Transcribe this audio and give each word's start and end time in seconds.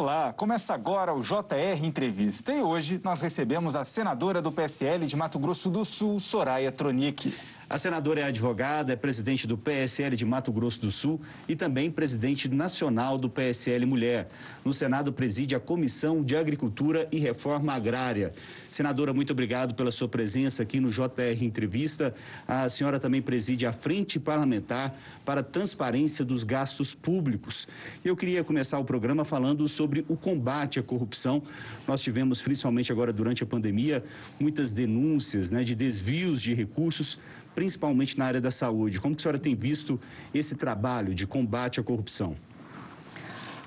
Olá, 0.00 0.32
começa 0.32 0.72
agora 0.72 1.12
o 1.12 1.20
JR 1.22 1.84
Entrevista 1.84 2.52
e 2.52 2.62
hoje 2.62 3.00
nós 3.02 3.20
recebemos 3.20 3.74
a 3.74 3.84
senadora 3.84 4.40
do 4.40 4.52
PSL 4.52 5.04
de 5.04 5.16
Mato 5.16 5.40
Grosso 5.40 5.68
do 5.68 5.84
Sul, 5.84 6.20
Soraya 6.20 6.70
Tronic. 6.70 7.34
A 7.70 7.76
senadora 7.76 8.22
é 8.22 8.24
advogada, 8.24 8.94
é 8.94 8.96
presidente 8.96 9.46
do 9.46 9.58
PSL 9.58 10.16
de 10.16 10.24
Mato 10.24 10.50
Grosso 10.50 10.80
do 10.80 10.90
Sul 10.90 11.20
e 11.46 11.54
também 11.54 11.90
presidente 11.90 12.48
nacional 12.48 13.18
do 13.18 13.28
PSL 13.28 13.84
Mulher. 13.84 14.26
No 14.64 14.72
Senado 14.72 15.12
preside 15.12 15.54
a 15.54 15.60
Comissão 15.60 16.24
de 16.24 16.34
Agricultura 16.34 17.06
e 17.12 17.18
Reforma 17.18 17.74
Agrária. 17.74 18.32
Senadora, 18.70 19.12
muito 19.12 19.34
obrigado 19.34 19.74
pela 19.74 19.90
sua 19.90 20.08
presença 20.08 20.62
aqui 20.62 20.80
no 20.80 20.88
JR 20.88 21.42
Entrevista. 21.42 22.14
A 22.46 22.70
senhora 22.70 22.98
também 22.98 23.20
preside 23.20 23.66
a 23.66 23.72
Frente 23.72 24.18
Parlamentar 24.18 24.98
para 25.22 25.40
a 25.40 25.44
Transparência 25.44 26.24
dos 26.24 26.44
Gastos 26.44 26.94
Públicos. 26.94 27.68
Eu 28.02 28.16
queria 28.16 28.42
começar 28.42 28.78
o 28.78 28.84
programa 28.84 29.26
falando 29.26 29.68
sobre 29.68 30.06
o 30.08 30.16
combate 30.16 30.78
à 30.78 30.82
corrupção. 30.82 31.42
Nós 31.86 32.00
tivemos, 32.00 32.40
principalmente 32.40 32.90
agora 32.90 33.12
durante 33.12 33.42
a 33.42 33.46
pandemia, 33.46 34.02
muitas 34.40 34.72
denúncias 34.72 35.50
né, 35.50 35.62
de 35.62 35.74
desvios 35.74 36.40
de 36.40 36.54
recursos 36.54 37.18
principalmente 37.58 38.16
na 38.16 38.24
área 38.24 38.40
da 38.40 38.52
saúde. 38.52 39.00
Como 39.00 39.16
que 39.16 39.20
a 39.20 39.22
senhora 39.24 39.36
tem 39.36 39.52
visto 39.52 39.98
esse 40.32 40.54
trabalho 40.54 41.12
de 41.12 41.26
combate 41.26 41.80
à 41.80 41.82
corrupção? 41.82 42.36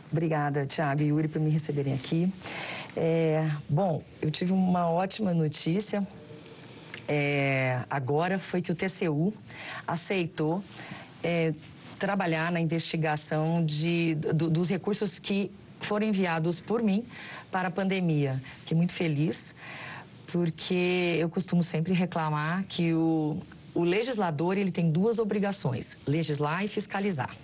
Obrigada, 0.10 0.66
Tiago 0.66 1.02
e 1.02 1.08
Yuri, 1.08 1.28
por 1.28 1.42
me 1.42 1.50
receberem 1.50 1.94
aqui. 1.94 2.32
É, 2.96 3.52
bom, 3.68 4.02
eu 4.22 4.32
tive 4.32 4.54
uma 4.54 4.90
ótima 4.90 5.34
notícia. 5.34 6.08
É, 7.06 7.82
agora 7.90 8.40
foi 8.40 8.62
que 8.62 8.72
o 8.72 8.76
TCU 8.76 9.34
aceitou 9.86 10.64
é, 11.22 11.54
trabalhar 12.00 12.50
na 12.50 12.62
investigação 12.62 13.66
de, 13.66 14.16
do, 14.16 14.50
dos 14.50 14.70
recursos 14.70 15.20
que 15.20 15.52
foram 15.82 16.08
enviados 16.08 16.62
por 16.62 16.82
mim 16.82 17.04
para 17.52 17.68
a 17.68 17.72
pandemia. 17.72 18.42
Fiquei 18.60 18.78
muito 18.78 18.94
feliz, 18.94 19.54
porque 20.32 21.18
eu 21.20 21.28
costumo 21.30 21.62
sempre 21.62 21.92
reclamar 21.92 22.64
que 22.70 22.94
o, 22.94 23.38
o 23.74 23.84
legislador 23.84 24.58
ele 24.58 24.72
tem 24.72 24.92
duas 24.92 25.20
obrigações: 25.20 25.98
legislar 26.06 26.64
e 26.64 26.68
fiscalizar. 26.68 27.36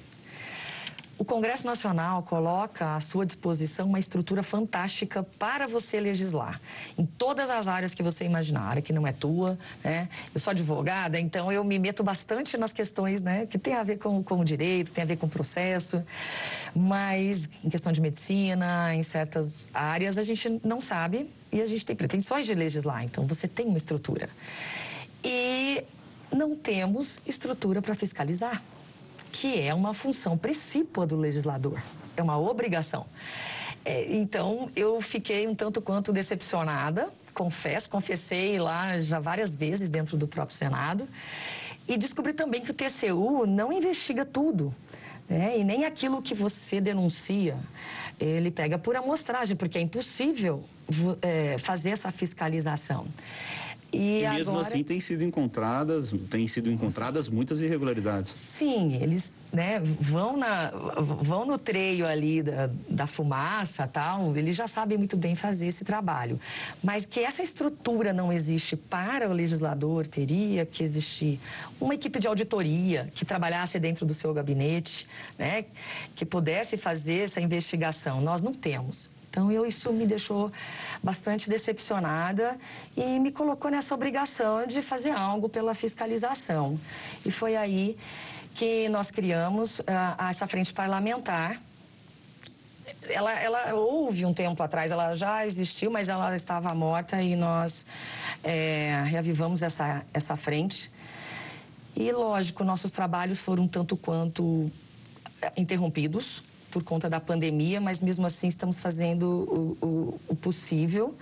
O 1.20 1.25
Congresso 1.25 1.66
Nacional 1.66 2.22
coloca 2.22 2.95
à 2.95 3.00
sua 3.00 3.25
disposição 3.25 3.88
uma 3.88 3.97
estrutura 3.97 4.44
fantástica 4.44 5.23
para 5.39 5.66
você 5.66 6.00
legislar 6.00 6.61
em 6.95 7.08
todas 7.08 7.50
as 7.50 7.67
áreas 7.67 7.95
que 7.95 8.03
você 8.03 8.23
imaginar, 8.23 8.61
área 8.61 8.83
que 8.83 8.94
não 8.94 9.08
é 9.08 9.11
tua, 9.11 9.58
né? 9.83 10.08
Eu 10.31 10.39
sou 10.39 10.52
advogada, 10.52 11.20
então 11.20 11.52
eu 11.52 11.64
me 11.64 11.80
meto 11.80 12.03
bastante 12.03 12.55
nas 12.55 12.72
questões, 12.72 13.23
né, 13.23 13.48
que 13.48 13.58
tem 13.58 13.73
a 13.73 13.81
ver 13.81 13.98
com, 13.98 14.22
com 14.22 14.39
o 14.39 14.45
direito, 14.45 14.94
tem 14.94 15.03
a 15.03 15.08
ver 15.08 15.17
com 15.17 15.25
o 15.25 15.30
processo, 15.30 16.03
mas 16.75 17.50
em 17.64 17.70
questão 17.70 17.92
de 17.92 18.00
medicina, 18.00 18.94
em 18.94 19.02
certas 19.02 19.67
áreas 19.73 20.20
a 20.20 20.23
gente 20.23 20.61
não 20.64 20.80
sabe 20.80 21.28
e 21.52 21.61
a 21.61 21.66
gente 21.66 21.83
tem 21.83 21.95
pretensões 21.95 22.45
de 22.45 22.53
legislar, 22.53 23.03
então 23.03 23.25
você 23.25 23.48
tem 23.48 23.66
uma 23.66 23.78
estrutura. 23.78 24.30
E 25.23 25.83
não 26.31 26.56
temos 26.56 27.20
estrutura 27.25 27.81
para 27.81 27.95
fiscalizar, 27.95 28.61
que 29.31 29.59
é 29.59 29.73
uma 29.73 29.94
função 29.94 30.38
precípua 30.38 31.06
do 31.06 31.16
legislador, 31.16 31.81
é 32.16 32.22
uma 32.22 32.38
obrigação. 32.38 33.06
É, 33.86 34.14
então, 34.14 34.70
eu 34.75 35.00
fiquei 35.00 35.48
um 35.48 35.55
tanto 35.55 35.81
quanto 35.81 36.11
decepcionada, 36.11 37.09
confesso, 37.33 37.89
confessei 37.89 38.59
lá 38.59 39.00
já 39.00 39.20
várias 39.20 39.55
vezes 39.55 39.89
dentro 39.89 40.17
do 40.17 40.28
próprio 40.28 40.58
Senado, 40.58 41.08
e 41.88 41.98
descobri 41.98 42.33
também 42.33 42.61
que 42.61 42.72
o 42.72 42.73
TCU 42.73 43.45
não 43.45 43.72
investiga 43.72 44.25
tudo. 44.25 44.75
Né? 45.30 45.59
E 45.59 45.64
nem 45.64 45.86
aquilo 45.86 46.22
que 46.22 46.33
você 46.33 46.81
denuncia, 46.81 47.58
ele 48.20 48.52
pega 48.52 48.78
por 48.78 48.95
amostragem, 48.95 49.55
porque 49.55 49.78
é 49.78 49.81
impossível 49.81 50.64
é, 51.22 51.58
fazer 51.58 51.92
essa 51.92 52.11
fiscalização. 52.11 53.05
E, 53.92 54.21
e 54.21 54.30
mesmo 54.30 54.53
agora... 54.53 54.67
assim 54.67 54.83
tem 54.83 54.99
sido 54.99 55.23
encontradas, 55.23 56.14
tem 56.30 56.48
sido 56.48 56.70
encontradas 56.70 57.30
muitas 57.30 57.61
irregularidades. 57.61 58.33
Sim, 58.45 58.95
eles 59.02 59.31
né, 59.52 59.80
vão, 59.80 60.36
na, 60.36 60.71
vão 60.71 61.45
no 61.45 61.58
treio 61.58 62.05
ali 62.05 62.43
da, 62.43 62.70
da 62.89 63.08
fumaça 63.08 63.87
tal, 63.87 64.36
eles 64.36 64.55
já 64.55 64.67
sabem 64.67 64.98
muito 64.98 65.15
bem 65.15 65.36
fazer 65.36 65.67
esse 65.67 65.86
trabalho. 65.86 66.39
Mas 66.83 67.05
que 67.05 67.21
essa 67.21 67.42
estrutura 67.42 68.11
não 68.11 68.31
existe 68.31 68.75
para 68.75 69.30
o 69.30 69.33
legislador, 69.33 70.05
teria 70.05 70.65
que 70.65 70.83
existir 70.83 71.39
uma 71.80 71.93
equipe 71.93 72.19
de 72.19 72.27
auditoria 72.27 73.09
que 73.15 73.23
trabalhasse 73.23 73.80
dentro 73.80 74.05
do 74.05 74.14
seu 74.14 74.33
gabinete, 74.33 75.08
né, 75.37 75.65
que 76.15 76.25
pudesse 76.25 76.77
fazer 76.77 77.19
essa 77.19 77.39
investigação. 77.39 78.21
Nós 78.21 78.42
não 78.42 78.54
temos. 78.54 79.09
Então, 79.37 79.52
eu, 79.52 79.67
isso 79.67 79.93
me 79.93 80.08
deixou 80.08 80.52
bastante 81.03 81.48
decepcionada 81.48 82.58
e 82.98 83.20
me 83.20 83.31
colocou 83.31 83.70
nessa 83.70 83.93
obrigação 83.93 84.65
de 84.65 84.81
fazer 84.81 85.11
algo 85.11 85.48
pela 85.48 85.75
fiscalização. 85.75 86.80
E 87.23 87.30
foi 87.30 87.55
aí 87.55 87.95
que 88.55 88.89
nós 88.89 89.11
criamos 89.11 89.77
uh, 89.77 89.83
essa 90.27 90.48
frente 90.48 90.73
parlamentar. 90.73 91.61
Ela, 93.08 93.31
ela 93.39 93.75
houve 93.75 94.25
um 94.25 94.33
tempo 94.33 94.64
atrás, 94.64 94.89
ela 94.89 95.14
já 95.14 95.45
existiu, 95.45 95.92
mas 95.92 96.09
ela 96.09 96.36
estava 96.36 96.73
morta 96.73 97.21
e 97.21 97.36
nós 97.36 97.86
é, 98.43 99.04
reavivamos 99.05 99.61
essa, 99.61 100.04
essa 100.11 100.36
frente. 100.36 100.92
E, 101.95 102.11
lógico, 102.11 102.64
nossos 102.64 102.92
trabalhos 102.92 103.39
foram 103.39 103.67
tanto 103.67 103.95
quanto 103.95 104.71
eh, 105.43 105.52
interrompidos 105.58 106.42
por 106.72 106.83
conta 106.83 107.10
da 107.10 107.20
pandemia, 107.20 107.80
mas 107.80 108.02
mesmo 108.02 108.26
assim 108.26 108.48
estamos 108.48 108.80
fazendo 108.80 109.26
o, 109.82 109.86
o, 109.86 110.22
o 110.30 110.36
possível. 110.36 111.16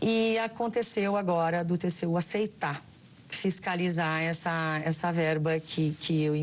E 0.00 0.38
aconteceu 0.38 1.16
agora 1.16 1.64
do 1.64 1.76
TCU 1.76 2.16
aceitar 2.16 2.82
fiscalizar 3.28 4.22
essa, 4.22 4.80
essa 4.84 5.12
verba 5.12 5.60
que, 5.60 5.94
que 6.00 6.22
eu 6.22 6.34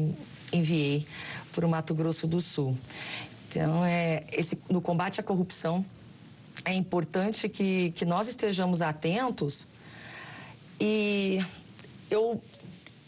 enviei 0.51 1.05
para 1.51 1.65
o 1.65 1.69
Mato 1.69 1.93
Grosso 1.93 2.27
do 2.27 2.39
Sul. 2.39 2.77
Então, 3.49 3.83
é, 3.85 4.23
esse, 4.31 4.59
no 4.69 4.81
combate 4.81 5.19
à 5.19 5.23
corrupção, 5.23 5.85
é 6.63 6.73
importante 6.73 7.49
que, 7.49 7.91
que 7.91 8.05
nós 8.05 8.27
estejamos 8.27 8.81
atentos 8.81 9.67
e 10.79 11.39
eu 12.09 12.41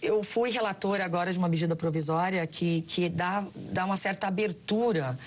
eu 0.02 0.24
fui 0.24 0.50
relatora 0.50 1.04
agora 1.04 1.32
de 1.32 1.38
uma 1.38 1.48
medida 1.48 1.76
provisória 1.76 2.46
que, 2.46 2.82
que 2.84 3.10
dá, 3.10 3.44
dá 3.56 3.86
uma 3.86 3.98
certa 3.98 4.28
abertura 4.28 5.18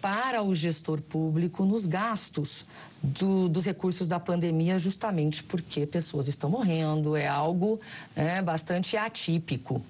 para 0.00 0.42
o 0.42 0.54
gestor 0.54 1.00
público 1.00 1.64
nos 1.64 1.86
gastos 1.86 2.66
do, 3.02 3.48
dos 3.48 3.64
recursos 3.64 4.06
da 4.06 4.20
pandemia, 4.20 4.78
justamente 4.78 5.42
porque 5.42 5.86
pessoas 5.86 6.28
estão 6.28 6.50
morrendo, 6.50 7.16
é 7.16 7.26
algo 7.26 7.80
né, 8.14 8.42
bastante 8.42 8.96
atípico. 8.98 9.82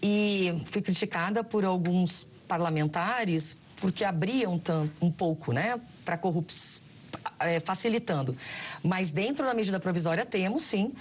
E 0.00 0.62
fui 0.66 0.80
criticada 0.80 1.42
por 1.42 1.64
alguns 1.64 2.24
parlamentares 2.46 3.56
porque 3.80 4.04
abriam 4.04 4.60
um 5.00 5.10
pouco 5.10 5.52
né, 5.52 5.80
para 6.04 6.16
corrupção 6.16 6.87
é, 7.38 7.60
facilitando. 7.60 8.36
Mas 8.82 9.12
dentro 9.12 9.44
da 9.44 9.54
medida 9.54 9.78
provisória 9.80 10.24
temos 10.24 10.62
sim 10.62 10.92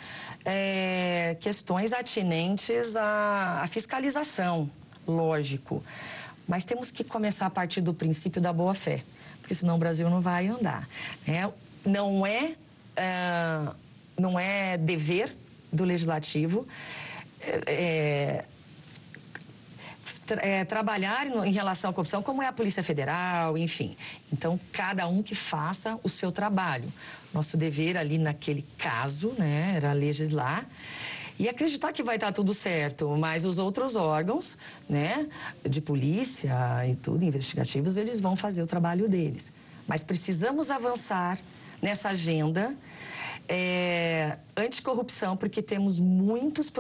é, 0.46 1.36
questões 1.40 1.94
atinentes 1.94 2.96
à, 2.96 3.62
à 3.64 3.68
fiscalização, 3.68 4.70
lógico. 5.08 5.84
Mas 6.48 6.64
temos 6.64 6.92
que 6.92 7.04
começar 7.04 7.46
a 7.46 7.50
partir 7.50 7.82
do 7.82 7.94
princípio 7.94 8.42
da 8.42 8.54
boa-fé, 8.54 9.04
porque 9.42 9.54
senão 9.54 9.76
o 9.76 9.78
Brasil 9.78 10.10
não 10.10 10.22
vai 10.22 10.48
andar. 10.48 10.88
Né? 11.26 11.52
Não, 11.86 12.26
é, 12.26 12.54
é, 12.96 13.60
não 14.18 14.40
é 14.40 14.78
dever 14.78 15.36
do 15.72 15.84
legislativo 15.84 16.66
é, 17.66 18.44
é, 20.42 20.66
trabalhar 20.66 21.28
em 21.28 21.52
relação 21.52 21.90
à 21.90 21.94
corrupção, 21.94 22.22
como 22.22 22.42
é 22.42 22.48
a 22.48 22.54
Polícia 22.54 22.84
Federal, 22.84 23.58
enfim. 23.58 23.96
Então, 24.32 24.60
cada 24.72 25.08
um 25.08 25.24
que 25.24 25.36
faça 25.36 26.00
o 26.04 26.10
seu 26.10 26.32
trabalho. 26.32 26.92
Nosso 27.34 27.58
dever 27.58 27.98
ali 27.98 28.18
naquele 28.18 28.66
caso, 28.78 29.34
né, 29.38 29.74
era 29.76 29.94
legislar 29.94 30.66
e 31.40 31.48
acreditar 31.48 31.94
que 31.94 32.02
vai 32.02 32.16
estar 32.16 32.32
tudo 32.32 32.54
certo, 32.54 33.16
mas 33.18 33.46
os 33.46 33.60
outros 33.60 33.96
órgãos, 33.96 34.58
né, 34.90 35.28
de 35.70 35.80
polícia 35.80 36.54
e 36.88 36.96
tudo, 36.96 37.24
investigativos, 37.24 37.98
eles 37.98 38.20
vão 38.20 38.36
fazer 38.36 38.64
o 38.64 38.68
trabalho 38.68 39.08
deles. 39.08 39.54
Mas 39.88 40.04
precisamos 40.04 40.72
avançar 40.72 41.38
nessa 41.82 42.10
agenda 42.10 42.76
é, 43.48 44.36
anticorrupção, 44.56 45.38
porque 45.38 45.62
temos 45.62 46.00
muitos, 46.00 46.72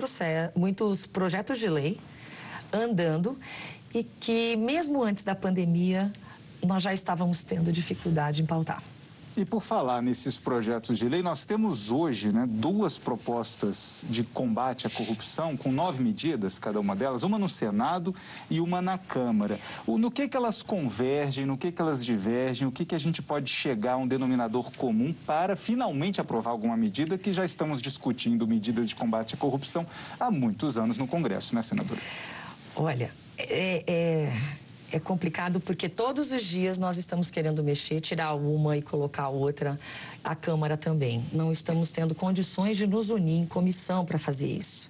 muitos 0.55 1.05
projetos 1.05 1.59
de 1.59 1.69
lei 1.69 1.99
andando 2.71 3.37
e 3.93 4.03
que, 4.03 4.55
mesmo 4.55 5.03
antes 5.03 5.23
da 5.23 5.35
pandemia, 5.35 6.11
nós 6.65 6.83
já 6.83 6.93
estávamos 6.93 7.43
tendo 7.43 7.71
dificuldade 7.71 8.41
em 8.41 8.45
pautar. 8.45 8.81
E 9.37 9.45
por 9.45 9.61
falar 9.61 10.01
nesses 10.01 10.39
projetos 10.39 10.97
de 10.97 11.07
lei, 11.07 11.21
nós 11.21 11.45
temos 11.45 11.91
hoje 11.91 12.33
né, 12.33 12.47
duas 12.49 12.97
propostas 12.97 14.03
de 14.09 14.23
combate 14.23 14.87
à 14.87 14.89
corrupção, 14.89 15.55
com 15.55 15.71
nove 15.71 16.03
medidas, 16.03 16.57
cada 16.57 16.79
uma 16.79 16.95
delas, 16.95 17.21
uma 17.21 17.37
no 17.37 17.47
Senado 17.47 18.15
e 18.49 18.59
uma 18.59 18.81
na 18.81 18.97
Câmara. 18.97 19.59
O, 19.85 19.99
no 19.99 20.09
que, 20.09 20.27
que 20.27 20.35
elas 20.35 20.63
convergem, 20.63 21.45
no 21.45 21.55
que, 21.55 21.71
que 21.71 21.79
elas 21.79 22.03
divergem, 22.03 22.67
o 22.67 22.71
que, 22.71 22.83
que 22.83 22.95
a 22.95 22.99
gente 22.99 23.21
pode 23.21 23.51
chegar 23.51 23.93
a 23.93 23.97
um 23.97 24.07
denominador 24.07 24.71
comum 24.71 25.13
para 25.23 25.55
finalmente 25.55 26.19
aprovar 26.19 26.49
alguma 26.49 26.75
medida 26.75 27.15
que 27.15 27.31
já 27.31 27.45
estamos 27.45 27.79
discutindo 27.79 28.47
medidas 28.47 28.89
de 28.89 28.95
combate 28.95 29.35
à 29.35 29.37
corrupção 29.37 29.85
há 30.19 30.31
muitos 30.31 30.79
anos 30.79 30.97
no 30.97 31.05
Congresso, 31.05 31.53
né, 31.53 31.61
senadora? 31.61 32.01
Olha, 32.77 33.11
é, 33.37 33.83
é 33.87 34.31
é 34.91 34.99
complicado 34.99 35.59
porque 35.59 35.89
todos 35.89 36.31
os 36.31 36.43
dias 36.43 36.79
nós 36.79 36.97
estamos 36.97 37.29
querendo 37.29 37.61
mexer, 37.61 37.99
tirar 37.99 38.33
uma 38.35 38.77
e 38.77 38.81
colocar 38.81 39.27
outra, 39.27 39.77
a 40.23 40.33
Câmara 40.33 40.77
também. 40.77 41.25
Não 41.33 41.51
estamos 41.51 41.91
tendo 41.91 42.15
condições 42.15 42.77
de 42.77 42.87
nos 42.87 43.09
unir 43.09 43.41
em 43.41 43.45
comissão 43.45 44.05
para 44.05 44.17
fazer 44.17 44.47
isso. 44.47 44.89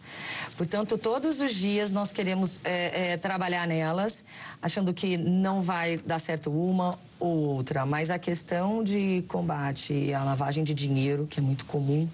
Portanto, 0.56 0.98
todos 0.98 1.40
os 1.40 1.54
dias 1.54 1.92
nós 1.92 2.12
queremos 2.12 2.62
é, 2.64 3.14
é, 3.14 3.18
trabalhar 3.18 3.68
nelas, 3.68 4.24
achando 4.62 4.94
que 4.94 5.18
não 5.18 5.62
vai 5.64 5.98
dar 5.98 6.20
certo 6.20 6.52
uma 6.52 6.98
ou 7.20 7.56
outra, 7.56 7.84
mas 7.84 8.12
a 8.12 8.20
questão 8.20 8.84
de 8.84 9.24
combate 9.28 10.14
à 10.14 10.24
lavagem 10.24 10.64
de 10.64 10.76
dinheiro, 10.76 11.26
que 11.26 11.40
é 11.40 11.44
muito 11.44 11.66
comum, 11.66 12.08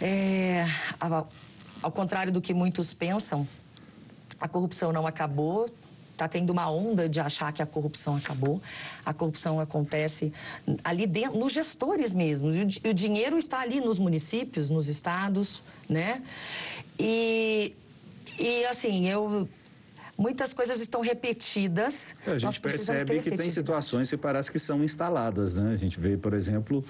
é, 0.00 0.64
ao 1.82 1.92
contrário 1.92 2.32
do 2.32 2.40
que 2.40 2.54
muitos 2.54 2.94
pensam, 2.94 3.46
a 4.44 4.48
corrupção 4.48 4.92
não 4.92 5.06
acabou, 5.06 5.70
está 6.12 6.28
tendo 6.28 6.50
uma 6.50 6.70
onda 6.70 7.08
de 7.08 7.18
achar 7.18 7.50
que 7.50 7.62
a 7.62 7.66
corrupção 7.66 8.14
acabou. 8.14 8.60
A 9.02 9.14
corrupção 9.14 9.58
acontece 9.58 10.34
ali 10.84 11.06
dentro, 11.06 11.38
nos 11.38 11.50
gestores 11.50 12.12
mesmo. 12.12 12.48
O, 12.48 12.90
o 12.90 12.92
dinheiro 12.92 13.38
está 13.38 13.60
ali 13.60 13.80
nos 13.80 13.98
municípios, 13.98 14.68
nos 14.68 14.86
estados, 14.86 15.62
né? 15.88 16.22
E, 16.98 17.74
e 18.38 18.66
assim, 18.66 19.08
eu 19.08 19.48
muitas 20.16 20.52
coisas 20.52 20.80
estão 20.80 21.00
repetidas. 21.00 22.14
É, 22.26 22.32
a 22.32 22.38
gente 22.38 22.60
percebe 22.60 23.20
que 23.20 23.30
tem 23.30 23.50
situações 23.50 24.10
que 24.10 24.16
parece 24.16 24.50
que 24.50 24.58
são 24.58 24.82
instaladas, 24.82 25.56
né? 25.56 25.72
A 25.72 25.76
gente 25.76 25.98
vê, 25.98 26.16
por 26.16 26.34
exemplo, 26.34 26.84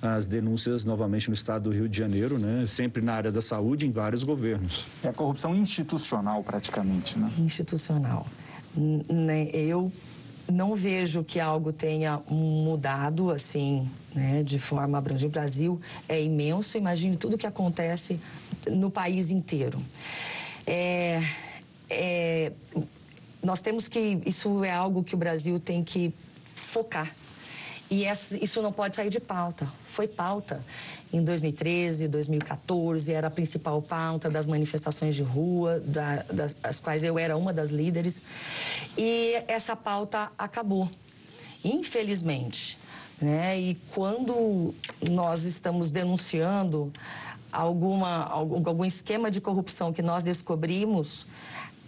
as 0.00 0.26
denúncias 0.26 0.84
novamente 0.84 1.28
no 1.28 1.34
estado 1.34 1.64
do 1.64 1.70
Rio 1.70 1.88
de 1.88 1.98
Janeiro, 1.98 2.38
né? 2.38 2.66
Sempre 2.66 3.02
na 3.02 3.14
área 3.14 3.32
da 3.32 3.40
saúde, 3.40 3.86
em 3.86 3.92
vários 3.92 4.24
governos. 4.24 4.86
É 5.02 5.08
a 5.08 5.12
corrupção 5.12 5.54
institucional, 5.54 6.42
praticamente, 6.42 7.18
né? 7.18 7.30
Institucional. 7.38 8.26
Né, 8.76 9.48
eu 9.52 9.90
não 10.50 10.74
vejo 10.74 11.24
que 11.24 11.40
algo 11.40 11.72
tenha 11.72 12.20
mudado 12.28 13.30
assim, 13.30 13.88
né, 14.14 14.42
de 14.42 14.58
forma 14.58 14.98
abrangente. 14.98 15.26
O 15.26 15.30
Brasil 15.30 15.80
é 16.08 16.22
imenso, 16.22 16.76
imagine 16.76 17.16
tudo 17.16 17.34
o 17.34 17.38
que 17.38 17.46
acontece 17.46 18.20
no 18.68 18.90
país 18.90 19.30
inteiro. 19.30 19.80
É, 20.66 21.20
é, 21.90 22.52
nós 23.42 23.60
temos 23.60 23.88
que, 23.88 24.20
isso 24.24 24.64
é 24.64 24.70
algo 24.70 25.02
que 25.02 25.14
o 25.14 25.18
Brasil 25.18 25.58
tem 25.58 25.82
que 25.82 26.14
focar. 26.54 27.12
E 27.90 28.04
essa, 28.04 28.38
isso 28.42 28.62
não 28.62 28.72
pode 28.72 28.94
sair 28.94 29.10
de 29.10 29.18
pauta. 29.18 29.68
Foi 29.84 30.06
pauta 30.06 30.64
em 31.12 31.24
2013, 31.24 32.06
2014, 32.06 33.12
era 33.12 33.26
a 33.26 33.30
principal 33.30 33.82
pauta 33.82 34.30
das 34.30 34.46
manifestações 34.46 35.16
de 35.16 35.24
rua, 35.24 35.80
da, 35.80 36.22
das, 36.30 36.54
quais 36.80 37.02
eu 37.02 37.18
era 37.18 37.36
uma 37.36 37.52
das 37.52 37.70
líderes. 37.70 38.22
E 38.96 39.42
essa 39.48 39.74
pauta 39.74 40.30
acabou, 40.38 40.88
infelizmente. 41.64 42.78
Né? 43.20 43.58
E 43.58 43.74
quando 43.92 44.72
nós 45.10 45.42
estamos 45.42 45.90
denunciando 45.90 46.92
alguma, 47.50 48.24
algum, 48.24 48.68
algum 48.68 48.84
esquema 48.84 49.30
de 49.32 49.40
corrupção 49.40 49.92
que 49.92 50.00
nós 50.00 50.22
descobrimos, 50.22 51.26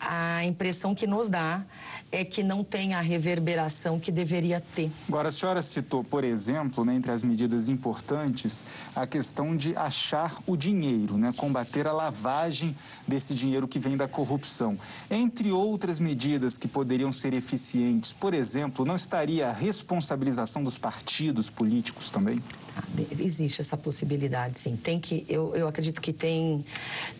a 0.08 0.44
impressão 0.44 0.94
que 0.94 1.06
nos 1.06 1.30
dá 1.30 1.64
é 2.10 2.24
que 2.24 2.42
não 2.42 2.62
tem 2.62 2.92
a 2.92 3.00
reverberação 3.00 3.98
que 3.98 4.12
deveria 4.12 4.62
ter. 4.74 4.90
Agora, 5.08 5.30
a 5.30 5.32
senhora 5.32 5.62
citou, 5.62 6.04
por 6.04 6.24
exemplo, 6.24 6.84
né, 6.84 6.94
entre 6.94 7.10
as 7.10 7.22
medidas 7.22 7.68
importantes, 7.70 8.64
a 8.94 9.06
questão 9.06 9.56
de 9.56 9.74
achar 9.74 10.36
o 10.46 10.54
dinheiro, 10.54 11.16
né, 11.16 11.32
combater 11.34 11.86
a 11.86 11.92
lavagem 11.92 12.76
desse 13.08 13.34
dinheiro 13.34 13.66
que 13.66 13.78
vem 13.78 13.96
da 13.96 14.06
corrupção. 14.06 14.78
Entre 15.10 15.50
outras 15.50 15.98
medidas 15.98 16.58
que 16.58 16.68
poderiam 16.68 17.10
ser 17.10 17.32
eficientes, 17.32 18.12
por 18.12 18.34
exemplo, 18.34 18.84
não 18.84 18.96
estaria 18.96 19.48
a 19.48 19.52
responsabilização 19.52 20.62
dos 20.62 20.76
partidos 20.76 21.48
políticos 21.48 22.10
também? 22.10 22.42
Ah, 22.76 22.82
existe 23.18 23.62
essa 23.62 23.76
possibilidade, 23.76 24.58
sim. 24.58 24.76
Tem 24.76 25.00
que, 25.00 25.24
eu, 25.28 25.54
eu 25.56 25.66
acredito 25.66 26.00
que 26.02 26.12
tem, 26.12 26.62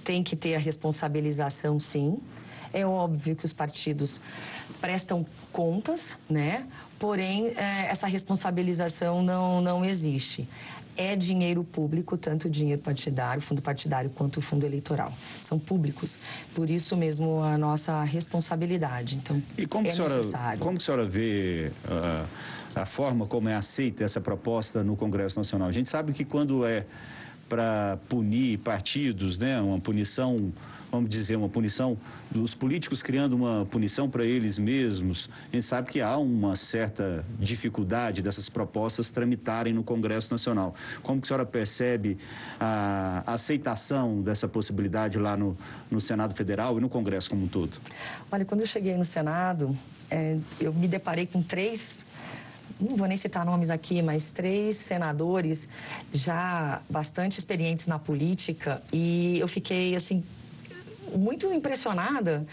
tem 0.04 0.22
que 0.22 0.36
ter 0.36 0.54
a 0.54 0.58
responsabilização, 0.58 1.78
sim. 1.78 2.18
É 2.72 2.86
óbvio 2.86 3.36
que 3.36 3.44
os 3.44 3.52
partidos 3.52 4.20
prestam 4.80 5.24
contas, 5.52 6.16
né? 6.28 6.66
Porém, 6.98 7.48
é, 7.56 7.86
essa 7.86 8.06
responsabilização 8.06 9.22
não, 9.22 9.60
não 9.60 9.84
existe. 9.84 10.48
É 10.96 11.16
dinheiro 11.16 11.64
público, 11.64 12.18
tanto 12.18 12.48
o 12.48 12.50
dinheiro 12.50 12.82
partidário, 12.82 13.40
fundo 13.40 13.62
partidário, 13.62 14.10
quanto 14.10 14.38
o 14.38 14.40
fundo 14.42 14.66
eleitoral. 14.66 15.12
São 15.40 15.58
públicos. 15.58 16.20
Por 16.54 16.68
isso 16.68 16.96
mesmo 16.96 17.42
a 17.42 17.56
nossa 17.56 18.02
responsabilidade. 18.02 19.16
Então, 19.16 19.42
e 19.56 19.66
como 19.66 19.86
é 19.86 19.90
que 19.90 19.96
senhora, 19.96 20.16
necessário. 20.16 20.58
Como 20.60 20.76
que 20.76 20.82
a 20.82 20.84
senhora 20.84 21.06
vê 21.06 21.70
uh, 21.86 22.28
a 22.74 22.84
forma 22.84 23.26
como 23.26 23.48
é 23.48 23.54
aceita 23.54 24.04
essa 24.04 24.20
proposta 24.20 24.84
no 24.84 24.94
Congresso 24.94 25.38
Nacional? 25.38 25.68
A 25.68 25.72
gente 25.72 25.88
sabe 25.88 26.12
que 26.12 26.24
quando 26.24 26.66
é 26.66 26.84
para 27.48 27.98
punir 28.08 28.58
partidos, 28.58 29.36
né, 29.38 29.60
uma 29.60 29.78
punição 29.78 30.52
vamos 30.92 31.08
dizer, 31.08 31.36
uma 31.36 31.48
punição, 31.48 31.96
dos 32.30 32.54
políticos 32.54 33.02
criando 33.02 33.32
uma 33.32 33.66
punição 33.70 34.10
para 34.10 34.26
eles 34.26 34.58
mesmos, 34.58 35.30
a 35.50 35.56
gente 35.56 35.64
sabe 35.64 35.90
que 35.90 36.02
há 36.02 36.18
uma 36.18 36.54
certa 36.54 37.24
dificuldade 37.38 38.20
dessas 38.20 38.50
propostas 38.50 39.08
tramitarem 39.08 39.72
no 39.72 39.82
Congresso 39.82 40.30
Nacional. 40.30 40.74
Como 41.02 41.18
que 41.18 41.26
a 41.26 41.28
senhora 41.28 41.46
percebe 41.46 42.18
a 42.60 43.22
aceitação 43.26 44.20
dessa 44.20 44.46
possibilidade 44.46 45.18
lá 45.18 45.34
no, 45.34 45.56
no 45.90 45.98
Senado 45.98 46.34
Federal 46.34 46.76
e 46.76 46.80
no 46.82 46.90
Congresso 46.90 47.30
como 47.30 47.46
um 47.46 47.48
todo? 47.48 47.78
Olha, 48.30 48.44
quando 48.44 48.60
eu 48.60 48.66
cheguei 48.66 48.94
no 48.94 49.04
Senado, 49.04 49.74
é, 50.10 50.36
eu 50.60 50.74
me 50.74 50.86
deparei 50.86 51.26
com 51.26 51.42
três 51.42 52.04
não 52.80 52.96
vou 52.96 53.06
nem 53.06 53.16
citar 53.16 53.46
nomes 53.46 53.70
aqui, 53.70 54.02
mas 54.02 54.32
três 54.32 54.76
senadores 54.76 55.68
já 56.12 56.82
bastante 56.90 57.38
experientes 57.38 57.86
na 57.86 57.96
política 57.96 58.82
e 58.92 59.38
eu 59.38 59.46
fiquei 59.46 59.94
assim 59.94 60.24
muito 61.16 61.52
impressionada 61.52 62.46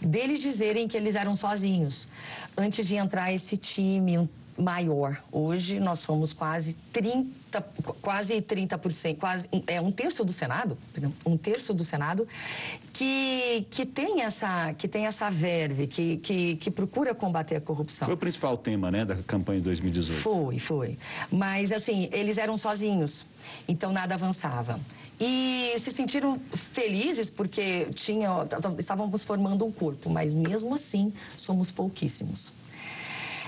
deles 0.00 0.40
dizerem 0.40 0.88
que 0.88 0.96
eles 0.96 1.16
eram 1.16 1.36
sozinhos 1.36 2.08
antes 2.56 2.86
de 2.86 2.96
entrar 2.96 3.32
esse 3.32 3.56
time 3.56 4.28
maior. 4.58 5.22
Hoje 5.30 5.78
nós 5.78 6.00
somos 6.00 6.32
quase 6.32 6.74
30, 6.92 7.28
quase 8.00 8.40
30%, 8.40 9.16
quase 9.18 9.48
é 9.66 9.80
um 9.80 9.90
terço 9.90 10.24
do 10.24 10.32
Senado, 10.32 10.76
um 11.24 11.36
terço 11.36 11.72
do 11.74 11.84
Senado 11.84 12.26
que, 12.92 13.66
que 13.70 13.86
tem 13.86 14.22
essa 14.22 14.74
que 14.74 14.88
tem 14.88 15.06
essa 15.06 15.30
verve, 15.30 15.86
que, 15.86 16.16
que, 16.18 16.56
que 16.56 16.70
procura 16.70 17.14
combater 17.14 17.56
a 17.56 17.60
corrupção. 17.60 18.06
Foi 18.06 18.14
o 18.14 18.18
principal 18.18 18.56
tema, 18.56 18.90
né, 18.90 19.04
da 19.04 19.16
campanha 19.16 19.60
de 19.60 19.64
2018. 19.64 20.20
Foi, 20.20 20.58
foi. 20.58 20.98
Mas 21.30 21.72
assim, 21.72 22.08
eles 22.12 22.38
eram 22.38 22.56
sozinhos, 22.56 23.24
então 23.66 23.92
nada 23.92 24.14
avançava 24.14 24.78
e 25.20 25.74
se 25.78 25.90
sentiram 25.90 26.38
felizes 26.52 27.28
porque 27.28 27.86
tinha, 27.94 28.28
estávamos 28.78 29.24
formando 29.24 29.64
um 29.64 29.72
corpo, 29.72 30.08
mas 30.08 30.32
mesmo 30.32 30.74
assim 30.74 31.12
somos 31.36 31.70
pouquíssimos. 31.70 32.52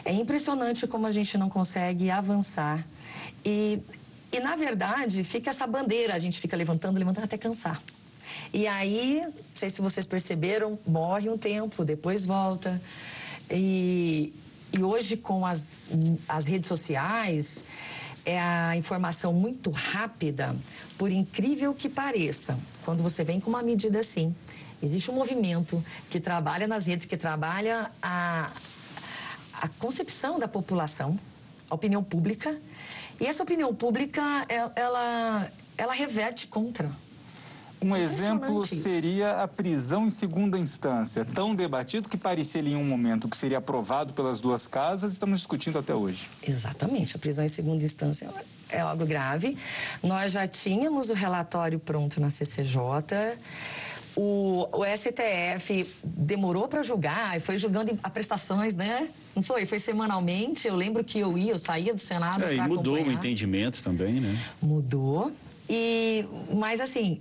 É 0.05 0.13
impressionante 0.13 0.87
como 0.87 1.07
a 1.07 1.13
gente 1.13 1.37
não 1.39 1.49
consegue 1.49 2.11
avançar 2.11 2.85
e, 3.45 3.81
e 4.33 4.41
na 4.41 4.57
verdade 4.57 5.25
fica 5.25 5.51
essa 5.51 5.67
bandeira, 5.67 6.15
a 6.15 6.19
gente 6.19 6.39
fica 6.41 6.57
levantando, 6.57 6.99
levantando 6.99 7.25
até 7.25 7.39
cansar. 7.39 7.81
E 8.53 8.67
aí, 8.67 9.23
não 9.25 9.33
sei 9.55 9.69
se 9.69 9.81
vocês 9.81 10.07
perceberam, 10.07 10.79
morre 10.87 11.29
um 11.29 11.39
tempo, 11.39 11.85
depois 11.85 12.25
volta. 12.25 12.81
E, 13.51 14.33
e 14.73 14.83
hoje 14.83 15.17
com 15.17 15.45
as, 15.45 15.91
as 16.29 16.47
redes 16.47 16.69
sociais, 16.69 17.65
é 18.25 18.41
a 18.41 18.77
informação 18.77 19.33
muito 19.33 19.71
rápida, 19.71 20.55
por 20.99 21.11
incrível 21.11 21.75
que 21.75 21.89
pareça. 21.89 22.59
Quando 22.85 23.03
você 23.03 23.25
vem 23.25 23.41
com 23.41 23.51
uma 23.51 23.63
medida 23.63 24.01
assim, 24.01 24.35
existe 24.83 25.11
um 25.11 25.15
movimento 25.15 25.83
que 26.09 26.21
trabalha 26.21 26.67
nas 26.67 26.87
redes, 26.87 27.07
que 27.07 27.17
trabalha 27.17 27.91
a, 28.03 28.53
a 29.55 29.69
concepção 29.69 30.39
da 30.39 30.47
população, 30.47 31.19
a 31.69 31.75
opinião 31.75 32.03
pública, 32.03 32.61
e 33.21 33.27
essa 33.27 33.43
opinião 33.43 33.75
pública, 33.75 34.23
ela, 34.75 35.51
ela 35.77 35.93
reverte 35.93 36.47
contra. 36.47 36.91
Um 37.83 37.97
exemplo 37.97 38.63
seria 38.63 39.43
a 39.43 39.49
prisão 39.49 40.07
em 40.07 40.11
segunda 40.11 40.59
instância, 40.59 41.25
tão 41.25 41.55
debatido 41.55 42.11
que 42.11 42.17
parecia 42.17 42.61
em 42.61 42.77
um 42.77 42.85
momento 42.85 43.27
que 43.27 43.37
seria 43.37 43.57
aprovado 43.57 44.13
pelas 44.13 44.39
duas 44.39 44.67
casas, 44.67 45.15
estamos 45.15 45.41
discutindo 45.41 45.79
até 45.79 45.95
hoje. 45.95 46.29
Exatamente, 46.47 47.17
a 47.17 47.19
prisão 47.19 47.43
em 47.43 47.49
segunda 47.49 47.83
instância 47.83 48.29
é 48.69 48.81
algo 48.81 49.07
grave. 49.07 49.57
Nós 50.03 50.33
já 50.33 50.47
tínhamos 50.47 51.09
o 51.09 51.15
relatório 51.15 51.79
pronto 51.79 52.21
na 52.21 52.29
CCJ. 52.29 53.39
O, 54.17 54.69
o 54.73 54.85
STF 54.85 55.87
demorou 56.05 56.67
para 56.69 56.83
julgar 56.83 57.37
e 57.37 57.41
foi 57.41 57.59
julgando 57.59 57.99
a 58.03 58.11
prestações, 58.11 58.75
né? 58.75 59.09
Não 59.35 59.43
foi? 59.43 59.65
Foi 59.67 59.79
semanalmente. 59.79 60.67
Eu 60.67 60.75
lembro 60.75 61.05
que 61.05 61.21
eu 61.21 61.39
ia, 61.39 61.53
eu 61.53 61.59
saía 61.59 61.95
do 61.95 62.01
Senado. 62.01 62.45
É, 62.45 62.57
e 62.57 62.61
mudou 62.61 62.95
acompanhar. 62.97 63.09
o 63.09 63.13
entendimento 63.13 63.83
também, 63.83 64.15
né? 64.15 64.37
Mudou. 64.61 65.33
E, 65.69 66.27
mas 66.53 66.81
assim, 66.81 67.21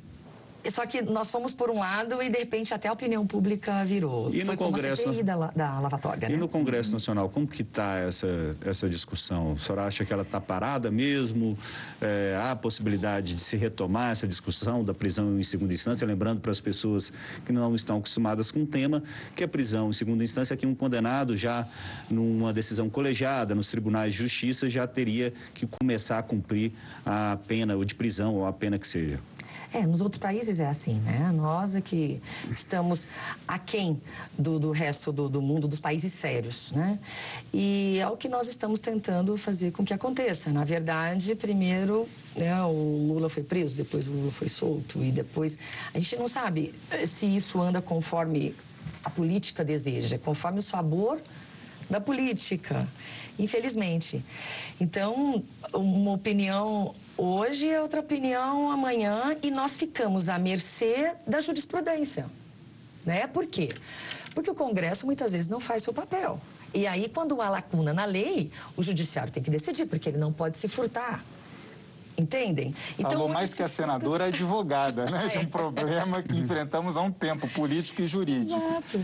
só 0.70 0.86
que 0.86 1.02
nós 1.02 1.32
fomos 1.32 1.54
por 1.54 1.70
um 1.70 1.80
lado 1.80 2.22
e, 2.22 2.30
de 2.30 2.38
repente, 2.38 2.74
até 2.74 2.88
a 2.88 2.94
opinião 2.94 3.26
pública 3.26 3.84
virou. 3.86 4.34
E 4.34 4.40
no 4.40 4.48
Foi 4.48 4.58
Congresso, 4.58 5.04
como 5.04 5.20
a 5.20 5.24
da, 5.24 5.48
da 5.52 5.80
lavatória, 5.80 6.28
E 6.28 6.32
né? 6.32 6.38
no 6.38 6.48
Congresso 6.48 6.92
Nacional, 6.92 7.30
como 7.30 7.48
que 7.48 7.62
está 7.62 7.98
essa, 8.00 8.28
essa 8.66 8.90
discussão? 8.90 9.54
A 9.54 9.58
senhora 9.58 9.86
acha 9.86 10.04
que 10.04 10.12
ela 10.12 10.24
está 10.24 10.42
parada 10.42 10.92
mesmo? 10.92 11.58
É, 12.02 12.38
há 12.42 12.52
a 12.52 12.56
possibilidade 12.56 13.36
de 13.36 13.42
se 13.42 13.56
retomar 13.56 14.12
essa 14.12 14.28
discussão 14.28 14.84
da 14.84 14.94
prisão 14.94 15.40
em 15.40 15.44
segunda 15.44 15.74
instância? 15.74 16.06
Lembrando 16.06 16.42
para 16.42 16.52
as 16.52 16.60
pessoas 16.60 17.12
que 17.46 17.52
não 17.52 17.74
estão 17.74 17.98
acostumadas 17.98 18.52
com 18.52 18.64
o 18.64 18.66
tema, 18.66 19.02
que 19.36 19.44
a 19.44 19.48
prisão 19.48 19.90
em 19.90 19.94
segunda 19.94 20.24
instância, 20.24 20.58
que 20.58 20.66
um 20.66 20.76
condenado 20.76 21.38
já 21.38 21.68
numa 22.10 22.52
decisão 22.52 22.90
colegiada 22.90 23.56
nos 23.56 23.70
tribunais 23.70 24.14
de 24.14 24.20
justiça 24.20 24.70
já 24.70 24.86
teria 24.86 25.34
que 25.54 25.66
começar 25.66 26.20
a 26.20 26.24
cumprir 26.24 26.72
a 27.06 27.38
pena 27.48 27.76
ou 27.76 27.86
de 27.86 27.96
prisão 27.96 28.36
ou 28.36 28.46
a 28.46 28.52
pena 28.54 28.78
que 28.78 28.88
seja. 28.88 29.20
É, 29.72 29.86
nos 29.86 30.02
outros 30.02 30.20
países 30.20 30.60
é 30.60 30.68
assim, 30.68 30.96
né? 30.96 31.32
Nós 31.34 31.76
é 31.76 31.82
que 31.82 32.20
estamos 32.56 33.08
aquém 33.48 34.02
do, 34.38 34.58
do 34.58 34.72
resto 34.72 35.12
do, 35.12 35.30
do, 35.30 35.42
mundo, 35.42 35.68
dos 35.68 35.80
países 35.80 36.12
sérios, 36.14 36.72
né? 36.72 36.98
E 37.54 38.00
é 38.00 38.08
o 38.08 38.18
que 38.18 38.28
nós 38.28 38.50
estamos 38.50 38.80
tentando 38.80 39.38
fazer 39.38 39.72
com 39.72 39.86
que 39.86 39.94
aconteça. 39.94 40.52
Na 40.52 40.64
verdade, 40.64 41.36
primeiro, 41.36 42.10
né, 42.36 42.64
o 42.64 43.12
Lula 43.14 43.30
foi 43.30 43.44
preso, 43.44 43.78
depois 43.78 44.08
o 44.08 44.12
Lula 44.12 44.32
foi 44.32 44.50
solto 44.50 45.04
e 45.04 45.12
depois... 45.12 45.60
A 45.94 46.00
gente 46.00 46.16
não 46.16 46.28
sabe 46.28 46.74
se 47.06 47.28
isso 47.28 47.62
anda 47.62 47.80
conforme 47.80 48.56
a 49.04 49.10
política 49.10 49.64
deseja, 49.64 50.18
conforme 50.18 50.60
o 50.60 50.64
sabor 50.64 51.20
da 51.90 52.02
política, 52.02 52.88
infelizmente. 53.38 54.24
Então, 54.80 55.44
uma 55.74 56.12
opinião 56.12 56.96
hoje 57.20 57.70
é 57.70 57.82
outra 57.82 58.00
opinião 58.00 58.72
amanhã 58.72 59.36
e 59.44 59.52
nós 59.52 59.76
ficamos 59.76 60.30
à 60.30 60.40
mercê 60.40 61.14
da 61.28 61.42
jurisprudência. 61.42 62.28
Né? 63.06 63.28
Por 63.28 63.46
quê? 63.46 63.70
Porque 64.34 64.50
o 64.50 64.56
Congresso 64.56 65.06
muitas 65.06 65.32
vezes 65.32 65.50
não 65.50 65.60
faz 65.60 65.84
seu 65.84 65.94
papel. 65.94 66.40
E 66.74 66.86
aí, 66.86 67.10
quando 67.10 67.42
há 67.42 67.50
lacuna 67.50 67.94
na 67.94 68.06
lei, 68.06 68.52
o 68.78 68.84
judiciário 68.84 69.32
tem 69.32 69.42
que 69.42 69.50
decidir, 69.50 69.88
porque 69.88 70.10
ele 70.10 70.18
não 70.18 70.32
pode 70.32 70.58
se 70.58 70.68
furtar. 70.68 71.24
Entendem? 72.20 72.74
Falou 72.74 73.14
então, 73.14 73.28
mais 73.30 73.54
que 73.54 73.64
a 73.64 73.70
senadora 73.70 74.26
é 74.26 74.28
advogada, 74.28 75.10
né? 75.10 75.28
De 75.28 75.38
um 75.40 75.46
problema 75.46 76.22
que 76.22 76.36
enfrentamos 76.36 76.98
há 76.98 77.02
um 77.02 77.12
tempo, 77.12 77.48
político 77.48 78.02
e 78.02 78.08
jurídico. 78.08 78.60
Exato. 78.60 79.00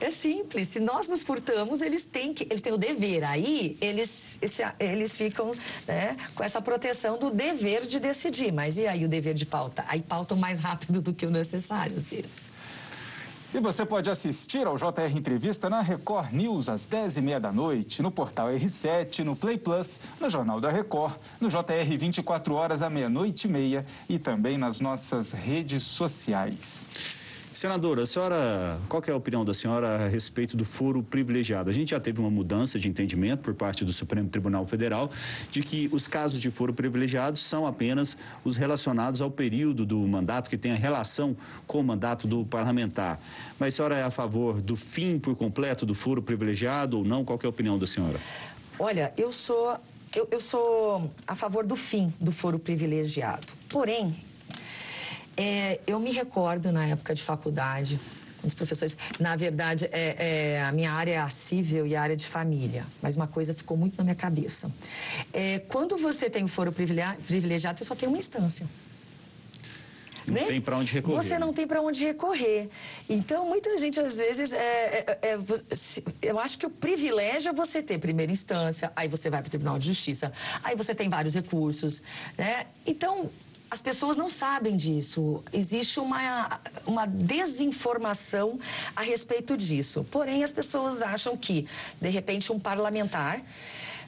É 0.00 0.10
simples. 0.10 0.68
Se 0.68 0.80
nós 0.80 1.08
nos 1.08 1.22
furtamos, 1.22 1.80
eles 1.80 2.04
têm, 2.04 2.34
que, 2.34 2.44
eles 2.44 2.60
têm 2.60 2.72
o 2.72 2.78
dever. 2.78 3.24
Aí, 3.24 3.76
eles, 3.80 4.38
eles 4.78 5.16
ficam 5.16 5.54
né, 5.86 6.16
com 6.34 6.42
essa 6.42 6.60
proteção 6.60 7.18
do 7.18 7.30
dever 7.30 7.86
de 7.86 8.00
decidir. 8.00 8.52
Mas 8.52 8.76
e 8.76 8.86
aí 8.86 9.04
o 9.04 9.08
dever 9.08 9.34
de 9.34 9.46
pauta? 9.46 9.84
Aí 9.88 10.02
pautam 10.02 10.36
mais 10.36 10.60
rápido 10.60 11.00
do 11.00 11.12
que 11.12 11.24
o 11.24 11.30
necessário, 11.30 11.96
às 11.96 12.06
vezes. 12.06 12.56
E 13.54 13.60
você 13.60 13.86
pode 13.86 14.10
assistir 14.10 14.66
ao 14.66 14.76
JR 14.76 15.16
Entrevista 15.16 15.70
na 15.70 15.80
Record 15.80 16.32
News 16.32 16.68
às 16.68 16.88
10h30 16.88 17.38
da 17.38 17.52
noite, 17.52 18.02
no 18.02 18.10
portal 18.10 18.48
R7, 18.48 19.20
no 19.20 19.36
Play 19.36 19.56
Plus, 19.56 20.00
no 20.20 20.28
Jornal 20.28 20.60
da 20.60 20.72
Record, 20.72 21.14
no 21.40 21.48
JR 21.48 21.96
24 21.96 22.52
horas 22.52 22.82
à 22.82 22.90
meia-noite 22.90 23.46
e 23.46 23.50
meia 23.50 23.86
e 24.08 24.18
também 24.18 24.58
nas 24.58 24.80
nossas 24.80 25.30
redes 25.30 25.84
sociais. 25.84 27.22
Senadora, 27.54 28.02
a 28.02 28.06
senhora, 28.06 28.80
qual 28.88 29.00
é 29.06 29.12
a 29.12 29.16
opinião 29.16 29.44
da 29.44 29.54
senhora 29.54 30.06
a 30.06 30.08
respeito 30.08 30.56
do 30.56 30.64
foro 30.64 31.04
privilegiado? 31.04 31.70
A 31.70 31.72
gente 31.72 31.90
já 31.90 32.00
teve 32.00 32.18
uma 32.18 32.28
mudança 32.28 32.80
de 32.80 32.88
entendimento 32.88 33.42
por 33.42 33.54
parte 33.54 33.84
do 33.84 33.92
Supremo 33.92 34.28
Tribunal 34.28 34.66
Federal 34.66 35.08
de 35.52 35.62
que 35.62 35.88
os 35.92 36.08
casos 36.08 36.40
de 36.40 36.50
foro 36.50 36.74
privilegiado 36.74 37.38
são 37.38 37.64
apenas 37.64 38.16
os 38.44 38.56
relacionados 38.56 39.20
ao 39.20 39.30
período 39.30 39.86
do 39.86 39.98
mandato 40.00 40.50
que 40.50 40.58
tem 40.58 40.72
a 40.72 40.74
relação 40.74 41.36
com 41.64 41.78
o 41.78 41.84
mandato 41.84 42.26
do 42.26 42.44
parlamentar. 42.44 43.20
Mas 43.56 43.74
a 43.74 43.76
senhora 43.76 43.96
é 43.98 44.02
a 44.02 44.10
favor 44.10 44.60
do 44.60 44.74
fim 44.74 45.20
por 45.20 45.36
completo 45.36 45.86
do 45.86 45.94
foro 45.94 46.20
privilegiado 46.20 46.98
ou 46.98 47.04
não? 47.04 47.24
Qual 47.24 47.38
é 47.40 47.46
a 47.46 47.50
opinião 47.50 47.78
da 47.78 47.86
senhora? 47.86 48.18
Olha, 48.80 49.12
eu 49.16 49.30
sou 49.30 49.78
eu, 50.12 50.26
eu 50.30 50.40
sou 50.40 51.08
a 51.24 51.36
favor 51.36 51.64
do 51.64 51.76
fim 51.76 52.12
do 52.20 52.32
foro 52.32 52.58
privilegiado. 52.58 53.46
Porém, 53.68 54.14
é, 55.36 55.80
eu 55.86 55.98
me 55.98 56.12
recordo 56.12 56.70
na 56.72 56.86
época 56.86 57.14
de 57.14 57.22
faculdade, 57.22 57.98
um 58.42 58.46
dos 58.46 58.54
professores. 58.54 58.96
Na 59.18 59.34
verdade, 59.36 59.88
é, 59.90 60.56
é, 60.56 60.62
a 60.62 60.72
minha 60.72 60.92
área 60.92 61.12
é 61.12 61.18
a 61.18 61.28
civil 61.28 61.86
e 61.86 61.96
a 61.96 62.02
área 62.02 62.16
de 62.16 62.26
família, 62.26 62.84
mas 63.02 63.16
uma 63.16 63.26
coisa 63.26 63.54
ficou 63.54 63.76
muito 63.76 63.96
na 63.96 64.04
minha 64.04 64.14
cabeça. 64.14 64.70
É, 65.32 65.60
quando 65.60 65.96
você 65.96 66.28
tem 66.28 66.44
o 66.44 66.48
foro 66.48 66.72
privilegiado, 66.72 67.78
você 67.78 67.84
só 67.84 67.94
tem 67.94 68.08
uma 68.08 68.18
instância. 68.18 68.66
Não 70.26 70.34
né? 70.34 70.44
tem 70.46 70.60
para 70.60 70.76
onde 70.76 70.92
recorrer. 70.92 71.22
Você 71.22 71.38
não 71.38 71.52
tem 71.52 71.66
para 71.66 71.82
onde 71.82 72.04
recorrer. 72.04 72.68
Então, 73.08 73.46
muita 73.46 73.76
gente, 73.76 74.00
às 74.00 74.16
vezes, 74.16 74.52
é, 74.52 74.58
é, 74.58 75.18
é, 75.22 75.38
eu 76.22 76.38
acho 76.38 76.58
que 76.58 76.66
o 76.66 76.70
privilégio 76.70 77.50
é 77.50 77.52
você 77.52 77.82
ter 77.82 77.98
primeira 77.98 78.32
instância, 78.32 78.90
aí 78.96 79.06
você 79.06 79.28
vai 79.28 79.42
para 79.42 79.48
o 79.48 79.50
Tribunal 79.50 79.78
de 79.78 79.86
Justiça, 79.86 80.32
aí 80.62 80.74
você 80.76 80.94
tem 80.94 81.08
vários 81.08 81.34
recursos. 81.34 82.02
Né? 82.38 82.66
Então, 82.86 83.30
as 83.70 83.80
pessoas 83.80 84.16
não 84.16 84.30
sabem 84.30 84.76
disso. 84.76 85.42
Existe 85.52 85.98
uma, 85.98 86.60
uma 86.86 87.06
desinformação 87.06 88.58
a 88.94 89.02
respeito 89.02 89.56
disso. 89.56 90.06
Porém, 90.10 90.44
as 90.44 90.52
pessoas 90.52 91.02
acham 91.02 91.36
que, 91.36 91.66
de 92.00 92.08
repente, 92.08 92.52
um 92.52 92.60
parlamentar 92.60 93.42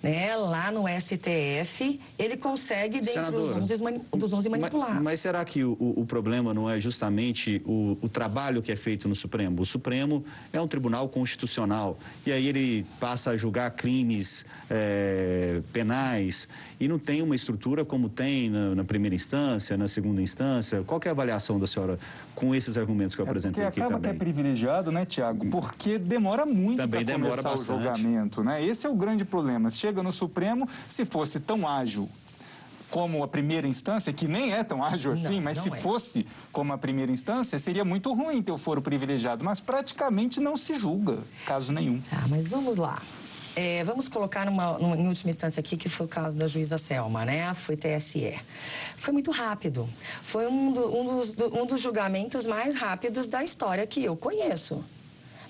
né, 0.02 0.36
lá 0.36 0.70
no 0.70 0.84
STF, 0.88 2.00
ele 2.18 2.36
consegue, 2.36 3.00
dentro 3.00 3.32
dos 3.32 3.52
11, 3.52 3.82
dos 4.16 4.32
11 4.32 4.48
manipular. 4.48 4.94
Mas, 4.94 5.02
mas, 5.02 5.20
será 5.20 5.44
que 5.44 5.64
o, 5.64 5.76
o, 5.78 6.04
problema 6.06 6.52
não 6.52 6.68
é 6.68 6.78
justamente 6.78 7.62
o, 7.64 7.98
o, 8.00 8.08
trabalho 8.08 8.62
que 8.62 8.70
é 8.70 8.76
feito 8.76 9.08
no 9.08 9.14
Supremo? 9.14 9.62
O 9.62 9.66
Supremo 9.66 10.24
é 10.52 10.60
um 10.60 10.68
tribunal 10.68 11.08
constitucional 11.08 11.98
e 12.24 12.32
aí 12.32 12.46
ele 12.46 12.86
passa 13.00 13.30
a 13.30 13.36
julgar 13.36 13.70
crimes 13.72 14.44
é, 14.70 15.60
penais 15.72 16.48
e 16.78 16.86
não 16.86 16.98
tem 16.98 17.22
uma 17.22 17.34
estrutura 17.34 17.84
como 17.84 18.08
tem 18.08 18.50
na, 18.50 18.74
na, 18.74 18.84
primeira 18.84 19.14
instância, 19.14 19.76
na 19.76 19.88
segunda 19.88 20.20
instância. 20.20 20.82
Qual 20.86 21.00
é 21.04 21.08
a 21.08 21.12
avaliação 21.12 21.58
da 21.58 21.66
senhora 21.66 21.98
com 22.34 22.54
esses 22.54 22.76
argumentos 22.76 23.14
que 23.14 23.20
eu 23.20 23.26
é 23.26 23.28
apresentei 23.28 23.64
aqui 23.64 23.80
acaba 23.80 23.94
também? 23.94 24.10
acaba 24.10 24.24
que 24.24 24.30
é 24.30 24.32
privilegiado, 24.32 24.92
né, 24.92 25.06
Tiago? 25.06 25.46
Porque 25.48 25.98
demora 25.98 26.44
muito 26.44 26.86
para 26.86 27.04
começar 27.04 27.42
bastante. 27.42 27.78
o 27.78 27.82
julgamento, 27.82 28.44
né? 28.44 28.64
Esse 28.64 28.86
é 28.86 28.90
o 28.90 28.94
grande 28.94 29.24
problema. 29.24 29.70
Chega 29.70 29.95
no 30.02 30.12
Supremo, 30.12 30.68
se 30.88 31.04
fosse 31.04 31.40
tão 31.40 31.66
ágil 31.66 32.08
como 32.90 33.22
a 33.22 33.28
primeira 33.28 33.66
instância, 33.66 34.12
que 34.12 34.28
nem 34.28 34.52
é 34.52 34.62
tão 34.62 34.82
ágil 34.82 35.12
assim, 35.12 35.36
não, 35.36 35.42
mas 35.42 35.58
não 35.58 35.64
se 35.64 35.68
é. 35.70 35.80
fosse 35.80 36.26
como 36.52 36.72
a 36.72 36.78
primeira 36.78 37.10
instância, 37.10 37.58
seria 37.58 37.84
muito 37.84 38.12
ruim 38.14 38.42
ter 38.42 38.52
o 38.52 38.58
foro 38.58 38.80
privilegiado, 38.80 39.44
mas 39.44 39.60
praticamente 39.60 40.40
não 40.40 40.56
se 40.56 40.76
julga, 40.76 41.18
caso 41.44 41.72
nenhum. 41.72 42.00
Tá, 42.00 42.24
mas 42.28 42.46
vamos 42.46 42.76
lá. 42.76 43.02
É, 43.56 43.82
vamos 43.84 44.06
colocar 44.06 44.44
numa, 44.44 44.78
numa, 44.78 44.96
em 44.96 45.08
última 45.08 45.30
instância 45.30 45.60
aqui, 45.60 45.78
que 45.78 45.88
foi 45.88 46.04
o 46.04 46.08
caso 46.08 46.36
da 46.36 46.46
juíza 46.46 46.76
Selma, 46.76 47.24
né? 47.24 47.54
Foi 47.54 47.74
TSE. 47.74 48.38
Foi 48.98 49.14
muito 49.14 49.30
rápido. 49.30 49.88
Foi 50.22 50.46
um, 50.46 50.72
do, 50.72 50.94
um, 50.94 51.04
dos, 51.16 51.32
do, 51.32 51.62
um 51.62 51.64
dos 51.64 51.80
julgamentos 51.80 52.46
mais 52.46 52.74
rápidos 52.74 53.26
da 53.28 53.42
história 53.42 53.86
que 53.86 54.04
eu 54.04 54.14
conheço. 54.14 54.84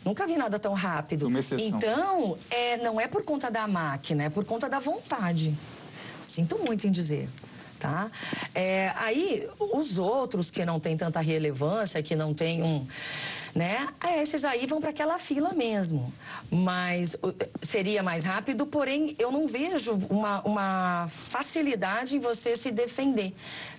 Nunca 0.07 0.25
vi 0.25 0.37
nada 0.37 0.57
tão 0.57 0.73
rápido. 0.73 1.27
Uma 1.27 1.41
exceção. 1.41 1.67
Então, 1.67 2.39
é, 2.49 2.77
não 2.77 3.01
é 3.01 3.09
por 3.09 3.25
conta 3.25 3.51
da 3.51 3.67
máquina, 3.67 4.23
é 4.23 4.31
por 4.31 4.45
conta 4.45 4.69
da 4.69 4.79
vontade. 4.79 5.53
Sinto 6.23 6.61
muito 6.61 6.87
em 6.87 6.93
dizer. 6.93 7.29
Tá? 7.77 8.09
É, 8.55 8.93
aí, 8.97 9.47
os 9.59 9.99
outros 9.99 10.49
que 10.49 10.65
não 10.65 10.79
têm 10.79 10.97
tanta 10.97 11.21
relevância, 11.21 12.01
que 12.05 12.15
não 12.15 12.33
têm 12.33 12.63
um 12.63 12.87
né? 13.57 13.89
É, 14.05 14.21
esses 14.21 14.45
aí 14.45 14.67
vão 14.67 14.81
para 14.81 14.91
aquela 14.91 15.19
fila 15.19 15.55
mesmo. 15.55 16.13
Mas 16.51 17.17
seria 17.63 18.03
mais 18.03 18.27
rápido, 18.27 18.67
porém 18.67 19.17
eu 19.19 19.33
não 19.33 19.49
vejo 19.49 19.95
uma, 20.11 20.43
uma 20.43 21.07
facilidade 21.09 22.17
em 22.17 22.21
você 22.21 22.55
se 22.55 22.71
defender 22.71 23.33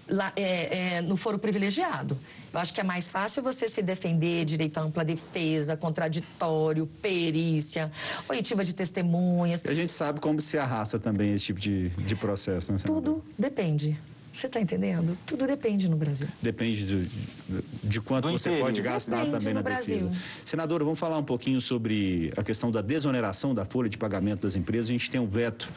lá, 0.10 0.34
é, 0.36 0.96
é, 0.96 1.02
no 1.02 1.16
foro 1.16 1.38
privilegiado. 1.38 2.18
Eu 2.52 2.60
acho 2.60 2.74
que 2.74 2.82
é 2.82 2.84
mais 2.84 3.12
fácil 3.12 3.44
você 3.44 3.70
se 3.70 3.84
defender, 3.84 4.44
direito 4.46 4.80
à 4.80 4.82
ampla 4.82 5.06
defesa, 5.06 5.78
contraditório, 5.78 6.88
perícia, 7.00 7.92
oitiva 8.28 8.64
de 8.64 8.74
testemunhas. 8.74 9.64
E 9.64 9.70
a 9.70 9.76
gente 9.76 9.92
sabe 9.92 10.20
como 10.20 10.42
se 10.42 10.58
arrasta 10.58 10.98
também 10.98 11.36
esse 11.36 11.46
tipo 11.46 11.60
de, 11.60 11.90
de 11.90 12.16
processo, 12.16 12.72
né? 12.72 12.80
Tudo 12.84 13.24
depende. 13.38 13.96
Você 14.38 14.46
está 14.46 14.62
entendendo? 14.62 15.18
Tudo 15.26 15.48
depende 15.48 15.90
no 15.90 15.98
Brasil. 15.98 16.28
Depende 16.40 16.86
de, 16.86 17.10
de 17.84 18.00
quanto 18.00 18.30
você 18.30 18.60
pode 18.60 18.84
gastar 18.84 19.26
Depende 19.26 19.32
também 19.40 19.54
no 19.56 19.62
na 19.62 19.64
Brasil. 19.64 19.98
defesa. 19.98 20.22
Senadora, 20.46 20.84
vamos 20.84 21.00
falar 21.00 21.18
um 21.18 21.24
pouquinho 21.24 21.60
sobre 21.60 22.32
a 22.38 22.44
questão 22.44 22.70
da 22.70 22.80
desoneração 22.80 23.56
da 23.56 23.66
folha 23.66 23.90
de 23.90 23.98
pagamento 23.98 24.42
das 24.42 24.56
empresas. 24.56 24.92
A 24.92 24.94
gente 24.94 25.10
tem 25.10 25.20
um 25.20 25.26
veto 25.26 25.68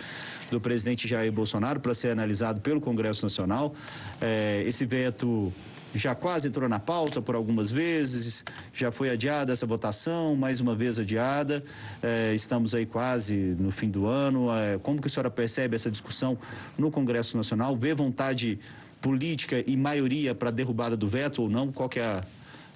do 0.51 0.61
presidente 0.61 1.09
Jair 1.09 1.33
Bolsonaro 1.33 1.81
para 1.81 1.95
ser 1.95 2.11
analisado 2.11 2.61
pelo 2.61 2.83
Congresso 2.83 3.25
Nacional. 3.25 3.75
É, 4.21 4.63
esse 4.67 4.85
veto 4.85 5.51
já 5.95 6.15
quase 6.15 6.49
entrou 6.49 6.69
na 6.69 6.79
pauta 6.79 7.21
por 7.21 7.35
algumas 7.35 7.71
vezes, 7.71 8.45
já 8.73 8.91
foi 8.91 9.11
adiada 9.11 9.53
essa 9.53 9.67
votação, 9.67 10.37
mais 10.37 10.61
uma 10.61 10.75
vez 10.75 10.99
adiada. 10.99 11.63
É, 12.03 12.35
estamos 12.35 12.75
aí 12.75 12.87
quase 12.87 13.35
no 13.59 13.71
fim 13.71 13.91
do 13.91 14.07
ano. 14.07 14.49
É, 14.53 14.79
como 14.79 15.01
que 15.01 15.09
a 15.09 15.11
senhora 15.11 15.31
percebe 15.31 15.75
essa 15.75 15.91
discussão 15.91 16.39
no 16.79 16.91
Congresso 16.91 17.37
Nacional? 17.37 17.77
Vê 17.77 17.95
vontade 17.95 18.59
política 19.01 19.63
e 19.67 19.77
maioria 19.77 20.35
para 20.35 20.51
derrubada 20.51 20.97
do 20.97 21.09
veto 21.09 21.43
ou 21.43 21.49
não? 21.49 21.73
Qual 21.73 21.89
que 21.89 21.99
é 21.99 22.05
a 22.05 22.25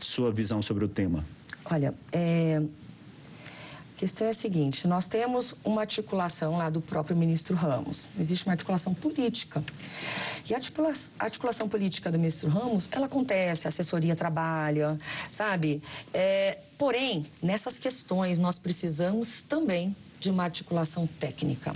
sua 0.00 0.32
visão 0.32 0.62
sobre 0.62 0.84
o 0.84 0.88
tema? 0.88 1.24
Olha, 1.66 1.94
é, 2.12 2.60
questão 4.04 4.26
é 4.26 4.30
a 4.30 4.34
seguinte: 4.34 4.86
nós 4.86 5.08
temos 5.08 5.54
uma 5.64 5.80
articulação 5.80 6.58
lá 6.58 6.68
do 6.68 6.82
próprio 6.82 7.16
ministro 7.16 7.56
Ramos. 7.56 8.06
Existe 8.18 8.44
uma 8.44 8.52
articulação 8.52 8.92
política. 8.92 9.64
E 10.48 10.52
a 10.52 10.58
articula- 10.58 10.92
a 11.18 11.24
articulação 11.24 11.66
política 11.66 12.12
do 12.12 12.18
ministro 12.18 12.50
Ramos, 12.50 12.86
ela 12.92 13.06
acontece, 13.06 13.66
a 13.66 13.70
assessoria 13.70 14.14
trabalha, 14.14 14.98
sabe? 15.32 15.82
É, 16.12 16.58
porém, 16.76 17.24
nessas 17.42 17.78
questões, 17.78 18.38
nós 18.38 18.58
precisamos 18.58 19.42
também 19.42 19.96
de 20.20 20.28
uma 20.28 20.44
articulação 20.44 21.06
técnica 21.06 21.74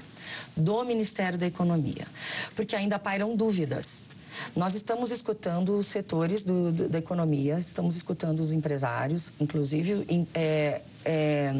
do 0.54 0.84
Ministério 0.84 1.38
da 1.38 1.46
Economia, 1.46 2.06
porque 2.54 2.76
ainda 2.76 2.98
pairam 2.98 3.34
dúvidas. 3.34 4.10
Nós 4.56 4.74
estamos 4.74 5.10
escutando 5.10 5.76
os 5.78 5.86
setores 5.86 6.42
do- 6.44 6.72
do- 6.72 6.88
da 6.88 6.98
economia, 6.98 7.58
estamos 7.58 7.96
escutando 7.96 8.40
os 8.40 8.52
empresários, 8.52 9.32
inclusive 9.40 10.26
é, 10.34 10.80
é, 11.04 11.54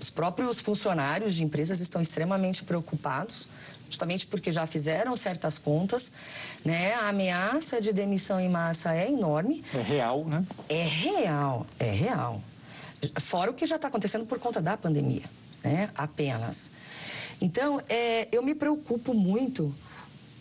os 0.00 0.10
próprios 0.10 0.60
funcionários 0.60 1.34
de 1.34 1.44
empresas 1.44 1.80
estão 1.80 2.00
extremamente 2.02 2.62
preocupados, 2.64 3.46
justamente 3.88 4.26
porque 4.26 4.50
já 4.52 4.66
fizeram 4.66 5.14
certas 5.16 5.58
contas. 5.58 6.12
Né? 6.64 6.94
A 6.94 7.08
ameaça 7.08 7.80
de 7.80 7.92
demissão 7.92 8.40
em 8.40 8.48
massa 8.48 8.94
é 8.94 9.10
enorme. 9.10 9.62
É 9.74 9.80
real, 9.82 10.24
né? 10.24 10.44
É 10.68 10.82
real, 10.82 11.66
é 11.78 11.90
real. 11.90 12.40
Fora 13.20 13.50
o 13.50 13.54
que 13.54 13.66
já 13.66 13.76
está 13.76 13.88
acontecendo 13.88 14.24
por 14.26 14.38
conta 14.38 14.60
da 14.62 14.76
pandemia, 14.76 15.24
né? 15.62 15.90
Apenas. 15.96 16.70
Então, 17.40 17.80
é, 17.88 18.28
eu 18.30 18.42
me 18.42 18.54
preocupo 18.54 19.12
muito 19.12 19.74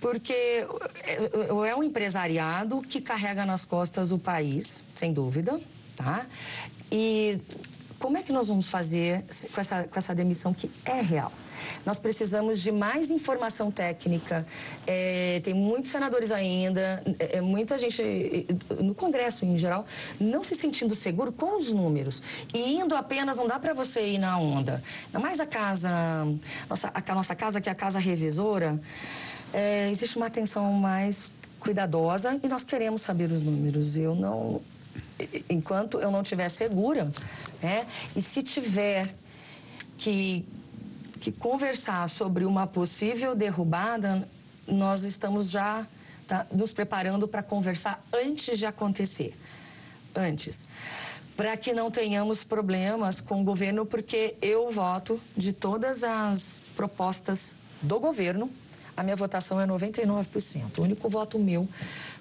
porque 0.01 0.33
é 0.33 1.69
é 1.69 1.75
um 1.75 1.83
empresariado 1.83 2.81
que 2.81 2.99
carrega 2.99 3.45
nas 3.45 3.63
costas 3.63 4.11
o 4.11 4.17
país, 4.17 4.83
sem 4.95 5.13
dúvida, 5.13 5.61
tá? 5.95 6.25
E 6.91 7.39
como 7.99 8.17
é 8.17 8.23
que 8.23 8.33
nós 8.33 8.47
vamos 8.47 8.67
fazer 8.67 9.23
com 9.53 9.61
essa, 9.61 9.83
com 9.83 9.97
essa 9.97 10.13
demissão 10.13 10.53
que 10.53 10.69
é 10.83 10.99
real? 10.99 11.31
Nós 11.85 11.99
precisamos 11.99 12.59
de 12.59 12.71
mais 12.71 13.11
informação 13.11 13.69
técnica. 13.69 14.45
É, 14.87 15.39
tem 15.43 15.53
muitos 15.53 15.91
senadores 15.91 16.31
ainda, 16.31 17.03
é, 17.19 17.37
é, 17.37 17.41
muita 17.41 17.77
gente 17.77 18.01
é, 18.01 18.81
no 18.81 18.95
Congresso 18.95 19.45
em 19.45 19.55
geral, 19.57 19.85
não 20.19 20.43
se 20.43 20.55
sentindo 20.55 20.95
seguro 20.95 21.31
com 21.31 21.57
os 21.57 21.71
números. 21.71 22.23
E 22.51 22.73
indo 22.73 22.95
apenas, 22.95 23.37
não 23.37 23.47
dá 23.47 23.59
para 23.59 23.73
você 23.73 24.01
ir 24.01 24.17
na 24.17 24.37
onda. 24.39 24.81
Ainda 25.05 25.19
mais 25.19 25.39
a 25.39 25.45
casa, 25.45 25.91
nossa, 26.67 26.91
a 26.93 27.15
nossa 27.15 27.35
casa, 27.35 27.61
que 27.61 27.69
é 27.69 27.71
a 27.71 27.75
casa 27.75 27.99
revisora, 27.99 28.79
é, 29.53 29.89
existe 29.89 30.17
uma 30.17 30.27
atenção 30.27 30.71
mais 30.73 31.31
cuidadosa 31.59 32.39
e 32.43 32.47
nós 32.47 32.63
queremos 32.63 33.01
saber 33.01 33.31
os 33.31 33.41
números. 33.41 33.97
Eu 33.97 34.15
não. 34.15 34.61
Enquanto 35.49 35.99
eu 35.99 36.09
não 36.11 36.21
estiver 36.21 36.49
segura, 36.49 37.11
né? 37.61 37.85
E 38.15 38.21
se 38.21 38.41
tiver 38.41 39.13
que 39.97 40.45
que 41.21 41.31
conversar 41.31 42.09
sobre 42.09 42.45
uma 42.45 42.65
possível 42.65 43.35
derrubada, 43.35 44.27
nós 44.67 45.03
estamos 45.03 45.51
já 45.51 45.85
tá, 46.27 46.47
nos 46.51 46.73
preparando 46.73 47.27
para 47.27 47.43
conversar 47.43 48.03
antes 48.11 48.57
de 48.57 48.65
acontecer. 48.65 49.37
Antes. 50.15 50.65
Para 51.37 51.55
que 51.55 51.73
não 51.73 51.91
tenhamos 51.91 52.43
problemas 52.43 53.21
com 53.21 53.41
o 53.41 53.43
governo, 53.43 53.85
porque 53.85 54.35
eu 54.41 54.71
voto 54.71 55.21
de 55.37 55.53
todas 55.53 56.03
as 56.03 56.61
propostas 56.75 57.55
do 57.83 57.99
governo, 57.99 58.49
a 58.95 59.03
minha 59.03 59.15
votação 59.15 59.59
é 59.59 59.65
99%. 59.65 60.79
O 60.79 60.81
único 60.81 61.09
voto 61.09 61.39
meu 61.39 61.67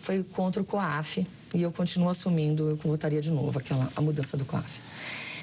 foi 0.01 0.23
contra 0.23 0.63
o 0.63 0.65
COAF 0.65 1.27
e 1.55 1.63
eu 1.63 1.73
continuo 1.73 2.09
assumindo, 2.09 2.71
eu 2.71 2.77
votaria 2.77 3.21
de 3.21 3.31
novo 3.31 3.59
aquela, 3.59 3.91
a 3.95 4.01
mudança 4.01 4.37
do 4.37 4.45
COAF. 4.45 4.81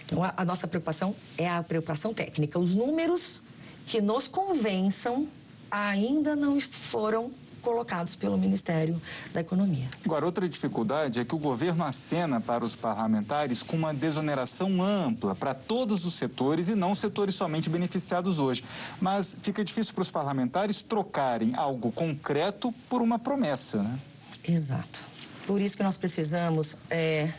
Então, 0.05 0.23
a, 0.23 0.33
a 0.37 0.45
nossa 0.45 0.67
preocupação 0.67 1.13
é 1.37 1.49
a 1.49 1.61
preocupação 1.61 2.13
técnica. 2.13 2.57
Os 2.57 2.73
números 2.73 3.41
que 3.85 4.01
nos 4.01 4.27
convençam 4.27 5.27
ainda 5.69 6.35
não 6.35 6.59
foram 6.59 7.31
colocados 7.67 8.15
pelo 8.15 8.37
Ministério 8.37 9.01
da 9.33 9.41
Economia. 9.41 9.89
Agora, 10.05 10.25
outra 10.25 10.47
dificuldade 10.47 11.19
é 11.19 11.25
que 11.25 11.35
o 11.35 11.37
governo 11.37 11.83
acena 11.83 12.39
para 12.39 12.63
os 12.63 12.75
parlamentares 12.75 13.61
com 13.61 13.75
uma 13.75 13.93
desoneração 13.93 14.81
ampla 14.81 15.35
para 15.35 15.53
todos 15.53 16.05
os 16.05 16.13
setores 16.13 16.69
e 16.69 16.75
não 16.75 16.95
setores 16.95 17.35
somente 17.35 17.69
beneficiados 17.69 18.39
hoje. 18.39 18.63
Mas 19.01 19.37
fica 19.41 19.65
difícil 19.65 19.93
para 19.93 20.01
os 20.01 20.09
parlamentares 20.09 20.81
trocarem 20.81 21.55
algo 21.55 21.91
concreto 21.91 22.73
por 22.87 23.01
uma 23.01 23.19
promessa, 23.19 23.83
né? 23.83 23.99
Exato. 24.47 25.03
Por 25.45 25.61
isso 25.61 25.75
que 25.75 25.83
nós 25.83 25.97
precisamos 25.97 26.77
é, 26.89 27.29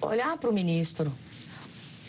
olhar 0.00 0.34
para 0.38 0.48
o 0.48 0.52
ministro, 0.52 1.12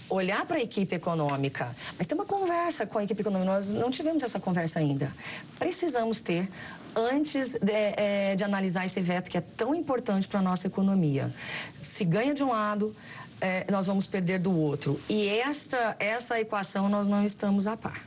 olhar 0.09 0.45
para 0.45 0.57
a 0.57 0.61
equipe 0.61 0.95
econômica, 0.95 1.75
mas 1.97 2.07
ter 2.07 2.15
uma 2.15 2.25
conversa 2.25 2.85
com 2.85 2.97
a 2.99 3.03
equipe 3.03 3.21
econômica. 3.21 3.51
Nós 3.51 3.69
não 3.69 3.91
tivemos 3.91 4.23
essa 4.23 4.39
conversa 4.39 4.79
ainda. 4.79 5.11
Precisamos 5.57 6.21
ter 6.21 6.49
antes 6.95 7.55
de, 7.55 7.71
é, 7.71 8.35
de 8.35 8.43
analisar 8.43 8.85
esse 8.85 9.01
veto 9.01 9.29
que 9.29 9.37
é 9.37 9.41
tão 9.41 9.73
importante 9.75 10.27
para 10.27 10.39
a 10.39 10.43
nossa 10.43 10.67
economia. 10.67 11.33
Se 11.81 12.03
ganha 12.03 12.33
de 12.33 12.43
um 12.43 12.49
lado, 12.49 12.95
é, 13.41 13.65
nós 13.71 13.87
vamos 13.87 14.05
perder 14.05 14.39
do 14.39 14.51
outro. 14.51 14.99
E 15.07 15.27
essa, 15.27 15.95
essa 15.99 16.39
equação 16.39 16.89
nós 16.89 17.07
não 17.07 17.23
estamos 17.23 17.67
a 17.67 17.77
par. 17.77 18.03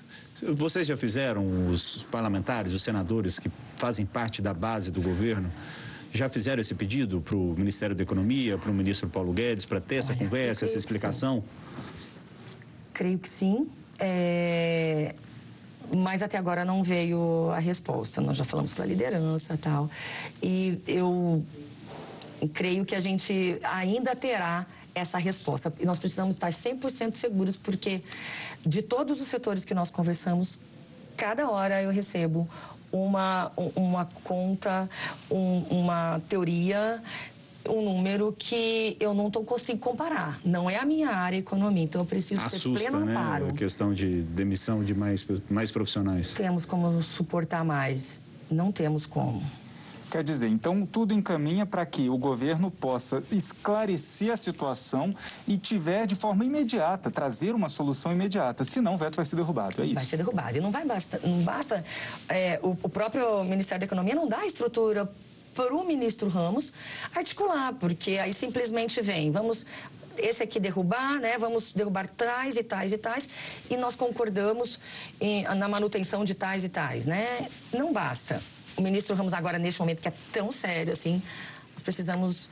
Vocês 0.55 0.87
já 0.87 0.97
fizeram, 0.97 1.71
os 1.71 2.05
parlamentares, 2.11 2.73
os 2.73 2.83
senadores 2.83 3.38
que 3.38 3.51
fazem 3.79 4.05
parte 4.05 4.43
da 4.43 4.53
base 4.53 4.91
do 4.91 5.01
governo, 5.01 5.51
já 6.12 6.29
fizeram 6.29 6.61
esse 6.61 6.75
pedido 6.75 7.21
para 7.21 7.37
o 7.37 7.55
Ministério 7.57 7.95
da 7.95 8.03
Economia, 8.03 8.59
para 8.59 8.71
o 8.71 8.75
ministro 8.75 9.09
Paulo 9.09 9.33
Guedes, 9.33 9.65
para 9.65 9.81
ter 9.81 9.97
essa 9.97 10.12
Olha, 10.12 10.19
conversa, 10.19 10.65
essa 10.65 10.77
explicação? 10.77 11.43
Creio 12.92 13.18
que 13.18 13.28
sim. 13.28 13.68
É, 13.98 15.14
Mas 15.94 16.22
até 16.22 16.38
agora 16.38 16.64
não 16.64 16.83
veio 16.83 17.50
a 17.50 17.59
resposta. 17.59 18.20
Nós 18.20 18.37
já 18.37 18.44
falamos 18.44 18.72
para 18.72 18.85
a 18.85 18.87
liderança 18.87 19.59
tal. 19.61 19.90
E 20.42 20.81
eu 20.87 21.44
creio 22.52 22.85
que 22.85 22.94
a 22.94 23.00
gente 23.00 23.59
ainda 23.62 24.16
terá 24.16 24.66
essa 24.94 25.18
resposta. 25.18 25.72
E 25.81 25.87
nós 25.87 25.98
precisamos 25.98 26.37
estar 26.37 26.50
100% 26.50 27.14
seguros, 27.14 27.57
porque 27.57 28.02
de 28.64 28.83
todos 28.83 29.20
os 29.20 29.26
setores 29.26 29.64
que 29.64 29.74
nós 29.74 29.90
conversamos, 29.90 30.59
cada 31.16 31.48
hora 31.48 31.83
eu 31.83 31.90
recebo 31.90 32.48
uma, 32.90 33.50
uma 33.74 34.05
conta, 34.22 34.88
um, 35.31 35.61
uma 35.70 36.20
teoria 36.28 37.02
um 37.68 37.83
número 37.83 38.35
que 38.37 38.96
eu 38.98 39.14
não 39.14 39.31
tô, 39.31 39.42
consigo 39.42 39.79
comparar. 39.79 40.38
Não 40.44 40.68
é 40.68 40.79
a 40.79 40.85
minha 40.85 41.11
área 41.11 41.37
economia, 41.37 41.85
então 41.85 42.03
eu 42.03 42.07
preciso 42.07 42.40
ter 42.42 42.57
Assusta, 42.57 42.90
pleno 42.90 43.05
né? 43.05 43.12
amparo. 43.12 43.48
A 43.48 43.53
questão 43.53 43.92
de 43.92 44.22
demissão 44.22 44.83
de 44.83 44.94
mais, 44.94 45.25
mais 45.48 45.70
profissionais. 45.70 46.35
Temos 46.35 46.64
como 46.64 47.03
suportar 47.03 47.64
mais? 47.64 48.22
Não 48.51 48.70
temos 48.70 49.07
como. 49.07 49.42
Quer 50.12 50.22
dizer, 50.22 50.48
então 50.48 50.85
tudo 50.85 51.14
encaminha 51.14 51.64
para 51.64 51.87
que 51.87 52.11
o 52.11 52.18
governo 52.18 52.70
possa 52.70 53.22
esclarecer 53.33 54.31
a 54.31 54.37
situação 54.37 55.14
e 55.48 55.57
tiver 55.57 56.07
de 56.07 56.14
forma 56.14 56.44
imediata, 56.44 57.11
trazer 57.11 57.55
uma 57.55 57.70
solução 57.70 58.12
imediata. 58.12 58.62
Senão 58.62 58.92
o 58.92 58.98
veto 58.98 59.16
vai 59.16 59.25
ser 59.25 59.37
derrubado, 59.37 59.81
é 59.81 59.87
isso? 59.87 59.94
Vai 59.94 60.05
ser 60.05 60.18
derrubado. 60.18 60.59
E 60.59 60.61
não 60.61 60.70
vai 60.70 60.85
basta, 60.85 61.18
não 61.25 61.42
basta. 61.42 61.83
é, 62.29 62.61
o, 62.62 62.77
o 62.83 62.88
próprio 62.90 63.42
Ministério 63.44 63.81
da 63.81 63.87
Economia 63.87 64.14
não 64.14 64.29
dá 64.29 64.44
estrutura 64.44 65.11
para 65.55 65.75
o 65.75 65.85
ministro 65.85 66.29
Ramos 66.29 66.73
articular, 67.15 67.73
porque 67.75 68.12
aí 68.12 68.33
simplesmente 68.33 69.01
vem, 69.01 69.31
vamos 69.31 69.67
esse 70.19 70.43
aqui 70.43 70.61
derrubar, 70.61 71.19
né? 71.19 71.38
Vamos 71.38 71.73
derrubar 71.73 72.07
tais 72.09 72.57
e 72.57 72.62
tais 72.62 72.93
e 72.93 72.99
tais, 72.99 73.29
e 73.71 73.77
nós 73.77 73.97
concordamos 73.97 74.79
em- 75.21 75.45
na 75.45 75.69
manutenção 75.69 76.23
de 76.25 76.35
tais 76.35 76.65
e 76.65 76.69
tais, 76.69 77.07
né? 77.07 77.49
Não 77.73 77.93
basta. 77.93 78.43
O 78.77 78.83
ministro 78.83 79.15
Ramos 79.17 79.33
agora 79.33 79.59
neste 79.59 79.81
momento 79.81 80.01
que 80.03 80.09
é 80.09 80.12
tão 80.33 80.53
sério 80.53 80.93
assim, 80.93 81.23
nós 81.73 81.83
precisamos 81.83 82.49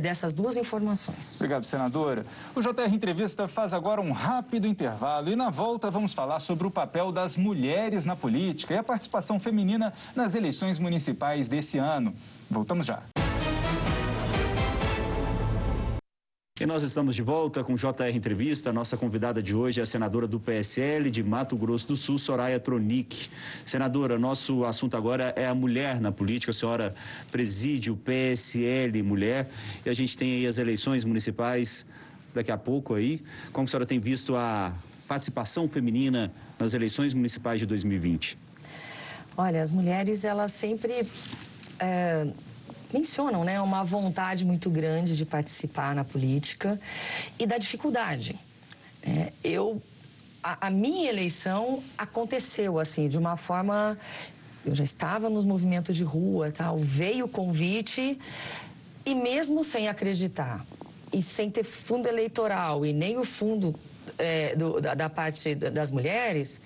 dessas 0.00 0.32
duas 0.32 0.56
informações. 0.56 1.36
Obrigado, 1.36 1.64
senadora. 1.64 2.24
O 2.54 2.60
JR 2.60 2.92
Entrevista 2.92 3.48
faz 3.48 3.72
agora 3.72 4.00
um 4.00 4.12
rápido 4.12 4.66
intervalo 4.66 5.30
e 5.30 5.36
na 5.36 5.50
volta 5.50 5.90
vamos 5.90 6.14
falar 6.14 6.40
sobre 6.40 6.66
o 6.66 6.70
papel 6.70 7.12
das 7.12 7.36
mulheres 7.36 8.04
na 8.04 8.16
política 8.16 8.74
e 8.74 8.78
a 8.78 8.82
participação 8.82 9.38
feminina 9.38 9.92
nas 10.14 10.34
eleições 10.34 10.78
municipais 10.78 11.48
desse 11.48 11.78
ano. 11.78 12.14
Voltamos 12.50 12.86
já. 12.86 13.02
E 16.58 16.64
nós 16.64 16.82
estamos 16.82 17.14
de 17.14 17.20
volta 17.20 17.62
com 17.62 17.74
JR 17.74 18.14
Entrevista. 18.14 18.72
Nossa 18.72 18.96
convidada 18.96 19.42
de 19.42 19.54
hoje 19.54 19.78
é 19.78 19.82
a 19.82 19.86
senadora 19.86 20.26
do 20.26 20.40
PSL 20.40 21.10
de 21.10 21.22
Mato 21.22 21.54
Grosso 21.54 21.86
do 21.88 21.96
Sul, 21.96 22.18
Soraya 22.18 22.58
Tronic. 22.58 23.28
Senadora, 23.62 24.18
nosso 24.18 24.64
assunto 24.64 24.96
agora 24.96 25.34
é 25.36 25.46
a 25.46 25.54
mulher 25.54 26.00
na 26.00 26.10
política. 26.10 26.52
A 26.52 26.54
senhora 26.54 26.94
preside 27.30 27.90
o 27.90 27.96
PSL 27.96 29.02
Mulher 29.02 29.50
e 29.84 29.90
a 29.90 29.92
gente 29.92 30.16
tem 30.16 30.32
aí 30.32 30.46
as 30.46 30.56
eleições 30.56 31.04
municipais 31.04 31.84
daqui 32.32 32.50
a 32.50 32.56
pouco 32.56 32.94
aí. 32.94 33.22
Como 33.52 33.66
a 33.66 33.68
senhora 33.68 33.84
tem 33.84 34.00
visto 34.00 34.34
a 34.34 34.72
participação 35.06 35.68
feminina 35.68 36.32
nas 36.58 36.72
eleições 36.72 37.12
municipais 37.12 37.60
de 37.60 37.66
2020? 37.66 38.38
Olha, 39.36 39.62
as 39.62 39.70
mulheres, 39.70 40.24
elas 40.24 40.52
sempre. 40.52 41.06
É 41.78 42.26
mencionam 42.92 43.44
né, 43.44 43.60
uma 43.60 43.82
vontade 43.84 44.44
muito 44.44 44.70
grande 44.70 45.16
de 45.16 45.24
participar 45.24 45.94
na 45.94 46.04
política 46.04 46.78
e 47.38 47.46
da 47.46 47.58
dificuldade. 47.58 48.38
É, 49.02 49.32
eu, 49.42 49.80
a, 50.42 50.66
a, 50.66 50.70
minha 50.70 51.08
eleição 51.08 51.82
aconteceu 51.96 52.78
assim, 52.78 53.08
de 53.08 53.18
uma 53.18 53.36
forma. 53.36 53.98
Eu 54.64 54.74
já 54.74 54.84
estava 54.84 55.30
nos 55.30 55.44
movimentos 55.44 55.96
de 55.96 56.02
rua, 56.02 56.50
tal, 56.50 56.78
veio 56.78 57.26
o 57.26 57.28
convite 57.28 58.18
e 59.04 59.14
mesmo 59.14 59.62
sem 59.62 59.86
acreditar 59.86 60.66
e 61.12 61.22
sem 61.22 61.48
ter 61.50 61.62
fundo 61.62 62.08
eleitoral 62.08 62.84
e 62.84 62.92
nem 62.92 63.16
o 63.16 63.24
fundo 63.24 63.72
é, 64.18 64.56
do, 64.56 64.80
da, 64.80 64.94
da, 64.94 65.08
parte 65.08 65.54
das 65.54 65.92
mulheres, 65.92 66.60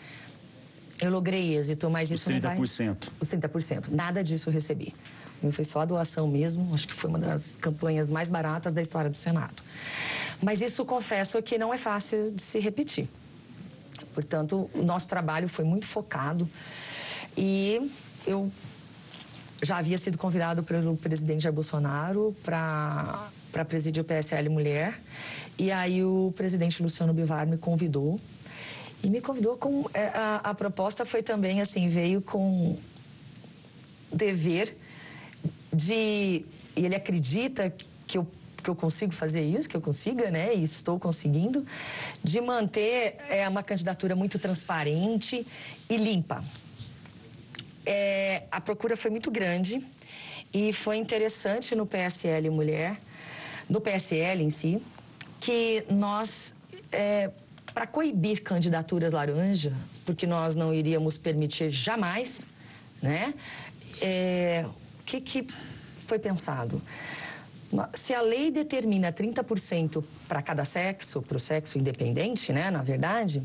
eu 0.98 1.10
logrei 1.10 1.56
êxito, 1.56 1.90
mas 1.90 2.10
isso 2.10 2.30
Os 2.30 2.36
30%. 2.36 2.40
não 2.40 2.40
vai... 2.40 2.58
Os 2.58 3.28
30%. 3.28 3.88
Nada 3.90 4.24
disso 4.24 4.48
eu 4.48 4.52
recebi 4.52 4.94
foi 5.50 5.64
só 5.64 5.80
a 5.80 5.84
doação 5.84 6.28
mesmo, 6.28 6.74
acho 6.74 6.86
que 6.86 6.94
foi 6.94 7.08
uma 7.08 7.18
das 7.18 7.56
campanhas 7.56 8.10
mais 8.10 8.28
baratas 8.28 8.72
da 8.72 8.82
história 8.82 9.08
do 9.08 9.16
Senado. 9.16 9.62
Mas 10.42 10.60
isso 10.60 10.84
confesso 10.84 11.40
que 11.42 11.56
não 11.56 11.72
é 11.72 11.78
fácil 11.78 12.30
de 12.32 12.42
se 12.42 12.58
repetir. 12.58 13.08
Portanto, 14.14 14.70
o 14.74 14.82
nosso 14.82 15.08
trabalho 15.08 15.48
foi 15.48 15.64
muito 15.64 15.86
focado 15.86 16.48
e 17.36 17.90
eu 18.26 18.50
já 19.62 19.78
havia 19.78 19.98
sido 19.98 20.18
convidado 20.18 20.62
pelo 20.62 20.96
presidente 20.96 21.42
Jair 21.42 21.54
Bolsonaro 21.54 22.34
para 22.42 23.28
para 23.52 23.64
presidir 23.64 24.00
o 24.00 24.04
PSL 24.04 24.48
Mulher 24.48 25.00
e 25.58 25.72
aí 25.72 26.04
o 26.04 26.32
presidente 26.36 26.80
Luciano 26.80 27.12
Bivar 27.12 27.46
me 27.48 27.58
convidou 27.58 28.20
e 29.02 29.10
me 29.10 29.20
convidou 29.20 29.56
com 29.56 29.86
é, 29.92 30.06
a, 30.06 30.36
a 30.44 30.54
proposta 30.54 31.04
foi 31.04 31.20
também 31.20 31.60
assim 31.60 31.88
veio 31.88 32.22
com 32.22 32.78
dever 34.12 34.76
de. 35.72 36.44
Ele 36.76 36.94
acredita 36.94 37.72
que 38.06 38.18
eu 38.18 38.26
que 38.60 38.68
eu 38.68 38.76
consigo 38.76 39.12
fazer 39.12 39.42
isso, 39.42 39.68
que 39.68 39.76
eu 39.76 39.80
consiga, 39.80 40.30
né? 40.30 40.54
E 40.54 40.62
estou 40.62 40.98
conseguindo, 40.98 41.66
de 42.22 42.40
manter 42.40 43.16
é, 43.28 43.48
uma 43.48 43.62
candidatura 43.62 44.14
muito 44.14 44.38
transparente 44.38 45.46
e 45.88 45.96
limpa. 45.96 46.44
É, 47.84 48.44
a 48.50 48.60
procura 48.60 48.96
foi 48.96 49.10
muito 49.10 49.30
grande 49.30 49.82
e 50.52 50.72
foi 50.72 50.96
interessante 50.96 51.74
no 51.74 51.86
PSL 51.86 52.50
Mulher, 52.50 53.00
no 53.68 53.80
PSL 53.80 54.42
em 54.42 54.50
si, 54.50 54.80
que 55.40 55.84
nós, 55.88 56.54
é, 56.92 57.30
para 57.72 57.86
coibir 57.86 58.42
candidaturas 58.42 59.12
laranjas, 59.12 59.72
porque 60.04 60.26
nós 60.26 60.54
não 60.54 60.74
iríamos 60.74 61.16
permitir 61.16 61.70
jamais, 61.70 62.46
né? 63.00 63.32
É, 64.02 64.66
que, 65.10 65.20
que 65.20 65.46
foi 65.98 66.18
pensado? 66.18 66.80
Se 67.94 68.14
a 68.14 68.20
lei 68.20 68.50
determina 68.50 69.12
30% 69.12 70.04
para 70.28 70.42
cada 70.42 70.64
sexo, 70.64 71.22
para 71.22 71.36
o 71.36 71.40
sexo 71.40 71.78
independente, 71.78 72.52
né, 72.52 72.70
na 72.70 72.82
verdade, 72.82 73.42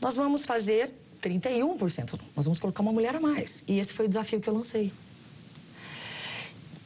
nós 0.00 0.14
vamos 0.14 0.44
fazer 0.44 0.92
31%. 1.22 2.18
Nós 2.34 2.44
vamos 2.44 2.58
colocar 2.58 2.82
uma 2.82 2.92
mulher 2.92 3.16
a 3.16 3.20
mais. 3.20 3.64
E 3.66 3.78
esse 3.78 3.92
foi 3.92 4.06
o 4.06 4.08
desafio 4.08 4.40
que 4.40 4.48
eu 4.48 4.54
lancei. 4.54 4.92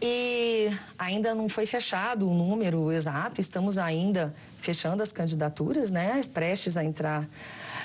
E 0.02 0.70
ainda 0.98 1.34
não 1.34 1.48
foi 1.48 1.66
fechado 1.66 2.28
o 2.28 2.32
número 2.32 2.90
exato, 2.90 3.40
estamos 3.40 3.76
ainda 3.76 4.34
fechando 4.56 5.02
as 5.02 5.12
candidaturas, 5.12 5.90
né, 5.90 6.20
prestes 6.32 6.76
a 6.76 6.84
entrar 6.84 7.28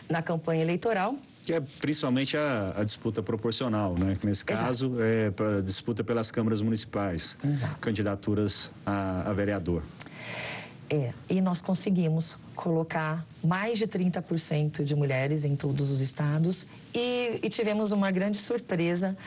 na 0.10 0.22
campanha 0.22 0.62
eleitoral. 0.62 1.16
Que 1.46 1.54
é 1.54 1.62
principalmente 1.80 2.36
a, 2.36 2.74
a, 2.78 2.84
disputa 2.84 3.22
proporcional, 3.22 3.96
né? 3.96 4.18
Que 4.20 4.26
nesse 4.26 4.44
Exato. 4.50 4.66
caso 4.66 4.96
é 5.00 5.30
para 5.30 5.62
disputa 5.62 6.04
pelas 6.04 6.32
câmaras 6.32 6.60
municipais, 6.60 7.38
Exato. 7.44 7.78
candidaturas 7.80 8.72
a, 8.86 9.30
a 9.30 9.34
vereador. 9.34 9.84
É, 10.90 11.14
e 11.30 11.42
nós 11.42 11.62
conseguimos 11.62 12.38
colocar 12.56 13.26
mais 13.44 13.78
de 13.78 13.88
30% 13.88 14.84
de 14.84 14.96
mulheres 14.96 15.44
em 15.44 15.56
todos 15.56 15.90
os 15.90 16.00
estados 16.00 16.66
e, 16.94 17.40
e, 17.42 17.50
tivemos 17.50 17.92
uma 17.92 18.12
grande 18.12 18.38
surpresa 18.38 19.18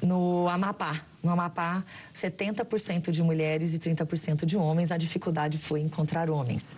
no 0.00 0.48
Amapá. 0.48 1.02
No 1.22 1.30
Amapá, 1.30 1.84
70% 2.14 3.10
de 3.10 3.22
mulheres 3.22 3.74
e 3.74 3.78
30% 3.78 4.46
de 4.46 4.56
homens. 4.56 4.90
A 4.90 4.96
dificuldade 4.96 5.58
foi 5.58 5.80
encontrar 5.80 6.30
homens. 6.30 6.74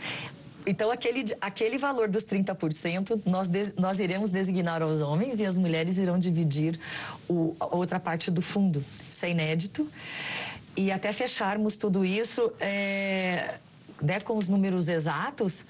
Então, 0.66 0.90
aquele, 0.90 1.24
aquele 1.40 1.76
valor 1.76 2.08
dos 2.08 2.24
30%, 2.24 3.22
nós, 3.26 3.48
nós 3.76 3.98
iremos 3.98 4.30
designar 4.30 4.82
aos 4.82 5.00
homens 5.00 5.40
e 5.40 5.46
as 5.46 5.58
mulheres 5.58 5.98
irão 5.98 6.18
dividir 6.18 6.78
o, 7.28 7.56
a 7.58 7.74
outra 7.74 7.98
parte 7.98 8.30
do 8.30 8.40
fundo. 8.40 8.84
Isso 9.10 9.26
é 9.26 9.30
inédito. 9.30 9.88
E 10.76 10.90
até 10.90 11.12
fecharmos 11.12 11.76
tudo 11.76 12.04
isso, 12.04 12.52
é, 12.60 13.56
né, 14.00 14.20
com 14.20 14.38
os 14.38 14.48
números 14.48 14.88
exatos, 14.88 15.66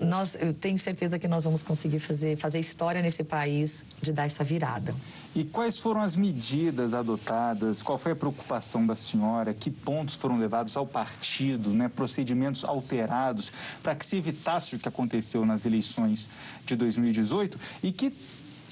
nós, 0.00 0.36
eu 0.40 0.52
tenho 0.52 0.78
certeza 0.78 1.18
que 1.18 1.28
nós 1.28 1.44
vamos 1.44 1.62
conseguir 1.62 2.00
fazer, 2.00 2.36
fazer 2.36 2.58
história 2.58 3.00
nesse 3.00 3.22
país 3.22 3.84
de 4.02 4.12
dar 4.12 4.26
essa 4.26 4.42
virada. 4.42 4.94
E 5.34 5.44
quais 5.44 5.78
foram 5.78 6.00
as 6.00 6.16
medidas 6.16 6.94
adotadas? 6.94 7.82
Qual 7.82 7.98
foi 7.98 8.12
a 8.12 8.16
preocupação 8.16 8.86
da 8.86 8.94
senhora? 8.94 9.52
Que 9.52 9.70
pontos 9.70 10.14
foram 10.14 10.38
levados 10.38 10.76
ao 10.76 10.86
partido? 10.86 11.70
Né? 11.70 11.88
Procedimentos 11.88 12.64
alterados 12.64 13.52
para 13.82 13.94
que 13.94 14.04
se 14.06 14.16
evitasse 14.16 14.76
o 14.76 14.78
que 14.78 14.88
aconteceu 14.88 15.44
nas 15.44 15.66
eleições 15.66 16.28
de 16.64 16.74
2018 16.74 17.58
e 17.82 17.92
que 17.92 18.12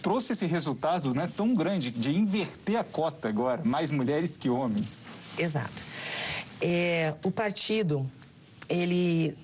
trouxe 0.03 0.33
esse 0.33 0.47
resultado 0.47 1.15
né, 1.15 1.29
tão 1.37 1.55
grande 1.55 1.91
de 1.91 2.17
inverter 2.17 2.77
a 2.77 2.85
cota 2.85 3.29
agora, 3.29 3.63
mais 3.65 3.91
mulheres 3.91 4.37
que 4.37 4.49
homens. 4.49 5.07
Exato. 5.39 5.85
É, 6.61 7.15
o 7.23 7.31
partido, 7.31 8.09
ele 8.69 9.37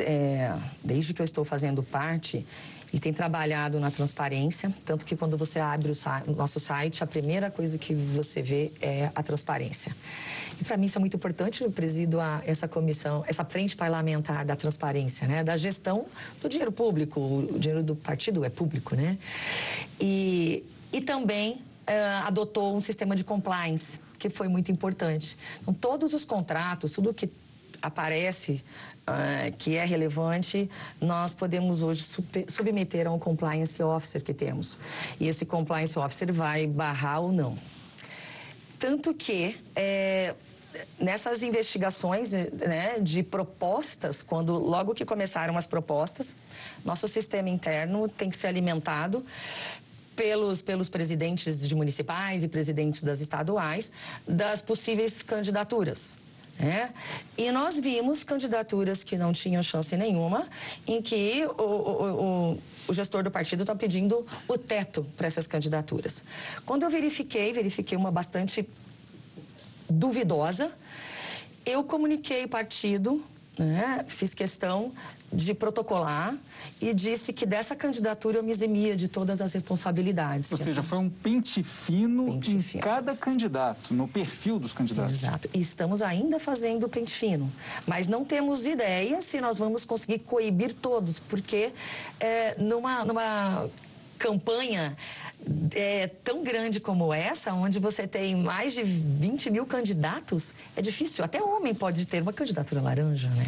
é, 0.00 0.56
desde 0.82 1.12
que 1.12 1.20
eu 1.20 1.24
estou 1.24 1.44
fazendo 1.44 1.82
parte, 1.82 2.46
ele 2.92 3.00
tem 3.00 3.12
trabalhado 3.12 3.80
na 3.80 3.90
transparência, 3.90 4.72
tanto 4.84 5.06
que 5.06 5.16
quando 5.16 5.36
você 5.36 5.58
abre 5.58 5.90
o, 5.90 6.32
nosso 6.32 6.60
site, 6.60 7.02
a 7.02 7.06
primeira 7.06 7.50
coisa 7.50 7.78
que 7.78 7.94
você 7.94 8.42
vê 8.42 8.70
é 8.82 9.10
a 9.14 9.22
transparência. 9.22 9.96
E 10.60 10.64
para 10.64 10.76
mim 10.76 10.84
isso 10.84 10.98
é 10.98 11.00
muito 11.00 11.16
importante, 11.16 11.62
eu 11.62 11.72
presido 11.72 12.20
a, 12.20 12.42
essa 12.44 12.68
comissão, 12.68 13.24
essa 13.26 13.44
frente 13.44 13.74
parlamentar 13.74 14.44
da 14.44 14.54
transparência, 14.54 15.26
né, 15.26 15.42
da 15.42 15.56
gestão 15.56 16.04
do 16.42 16.48
dinheiro 16.50 16.70
público, 16.70 17.18
o 17.18 17.58
dinheiro 17.58 17.82
do 17.82 17.96
partido 17.96 18.44
é 18.44 18.50
público, 18.50 18.94
né? 18.94 19.16
E, 19.98 20.62
e 20.92 21.00
também 21.00 21.62
é, 21.86 22.04
adotou 22.26 22.76
um 22.76 22.80
sistema 22.80 23.16
de 23.16 23.24
compliance, 23.24 24.00
que 24.18 24.28
foi 24.28 24.48
muito 24.48 24.70
importante. 24.70 25.38
Então, 25.62 25.72
todos 25.72 26.12
os 26.12 26.24
contratos, 26.26 26.92
tudo 26.92 27.14
que 27.14 27.30
aparece 27.80 28.62
uh, 29.06 29.52
que 29.58 29.76
é 29.76 29.84
relevante, 29.84 30.70
nós 31.00 31.34
podemos 31.34 31.82
hoje 31.82 32.04
submeter 32.48 33.06
a 33.06 33.10
um 33.10 33.18
compliance 33.18 33.82
officer 33.82 34.22
que 34.22 34.34
temos. 34.34 34.78
E 35.18 35.28
esse 35.28 35.44
compliance 35.44 35.98
officer 35.98 36.32
vai 36.32 36.66
barrar 36.66 37.20
ou 37.20 37.32
não. 37.32 37.56
Tanto 38.78 39.14
que 39.14 39.56
é, 39.76 40.34
nessas 40.98 41.42
investigações 41.42 42.32
né, 42.32 42.98
de 43.00 43.22
propostas, 43.22 44.22
quando 44.22 44.54
logo 44.54 44.94
que 44.94 45.04
começaram 45.04 45.56
as 45.56 45.66
propostas, 45.66 46.34
nosso 46.84 47.06
sistema 47.06 47.48
interno 47.48 48.08
tem 48.08 48.28
que 48.28 48.36
ser 48.36 48.48
alimentado 48.48 49.24
pelos, 50.16 50.62
pelos 50.62 50.88
presidentes 50.88 51.60
de 51.60 51.74
municipais 51.74 52.42
e 52.42 52.48
presidentes 52.48 53.02
das 53.02 53.20
estaduais 53.20 53.90
das 54.26 54.60
possíveis 54.60 55.22
candidaturas. 55.22 56.18
É? 56.64 56.90
E 57.36 57.50
nós 57.50 57.80
vimos 57.80 58.22
candidaturas 58.22 59.02
que 59.02 59.16
não 59.16 59.32
tinham 59.32 59.60
chance 59.64 59.96
nenhuma, 59.96 60.46
em 60.86 61.02
que 61.02 61.44
o, 61.58 61.62
o, 61.62 62.52
o, 62.52 62.58
o 62.86 62.94
gestor 62.94 63.24
do 63.24 63.32
partido 63.32 63.64
está 63.64 63.74
pedindo 63.74 64.24
o 64.46 64.56
teto 64.56 65.04
para 65.16 65.26
essas 65.26 65.48
candidaturas. 65.48 66.22
Quando 66.64 66.84
eu 66.84 66.90
verifiquei, 66.90 67.52
verifiquei 67.52 67.98
uma 67.98 68.12
bastante 68.12 68.64
duvidosa, 69.90 70.70
Eu 71.64 71.84
comuniquei 71.84 72.44
o 72.44 72.48
partido, 72.48 73.22
né, 73.58 74.04
fiz 74.08 74.34
questão 74.34 74.92
de 75.32 75.54
protocolar 75.54 76.36
e 76.80 76.92
disse 76.92 77.32
que 77.32 77.46
dessa 77.46 77.74
candidatura 77.74 78.38
eu 78.38 78.42
me 78.42 78.50
eximia 78.50 78.94
de 78.94 79.08
todas 79.08 79.40
as 79.40 79.52
responsabilidades. 79.52 80.50
Ou 80.52 80.58
seja, 80.58 80.82
foi 80.82 80.98
um 80.98 81.08
pente 81.08 81.62
fino 81.62 82.26
Pente 82.26 82.54
em 82.54 82.62
fino. 82.62 82.82
cada 82.82 83.14
candidato, 83.16 83.94
no 83.94 84.06
perfil 84.06 84.58
dos 84.58 84.72
candidatos. 84.72 85.22
Exato. 85.22 85.48
E 85.54 85.60
estamos 85.60 86.02
ainda 86.02 86.38
fazendo 86.38 86.84
o 86.84 86.88
pente 86.88 87.12
fino. 87.12 87.50
Mas 87.86 88.08
não 88.08 88.24
temos 88.24 88.66
ideia 88.66 89.20
se 89.20 89.40
nós 89.40 89.58
vamos 89.58 89.84
conseguir 89.84 90.20
coibir 90.20 90.74
todos, 90.74 91.18
porque 91.18 91.72
é, 92.20 92.54
numa, 92.58 93.04
numa 93.04 93.68
campanha 94.18 94.96
é, 95.74 96.06
tão 96.06 96.42
grande 96.42 96.80
como 96.80 97.12
essa, 97.12 97.52
onde 97.52 97.78
você 97.78 98.06
tem 98.06 98.36
mais 98.36 98.74
de 98.74 98.82
20 98.82 99.50
mil 99.50 99.66
candidatos, 99.66 100.54
é 100.76 100.82
difícil. 100.82 101.24
Até 101.24 101.42
homem 101.42 101.74
pode 101.74 102.06
ter 102.06 102.22
uma 102.22 102.32
candidatura 102.32 102.80
laranja, 102.80 103.28
né? 103.30 103.46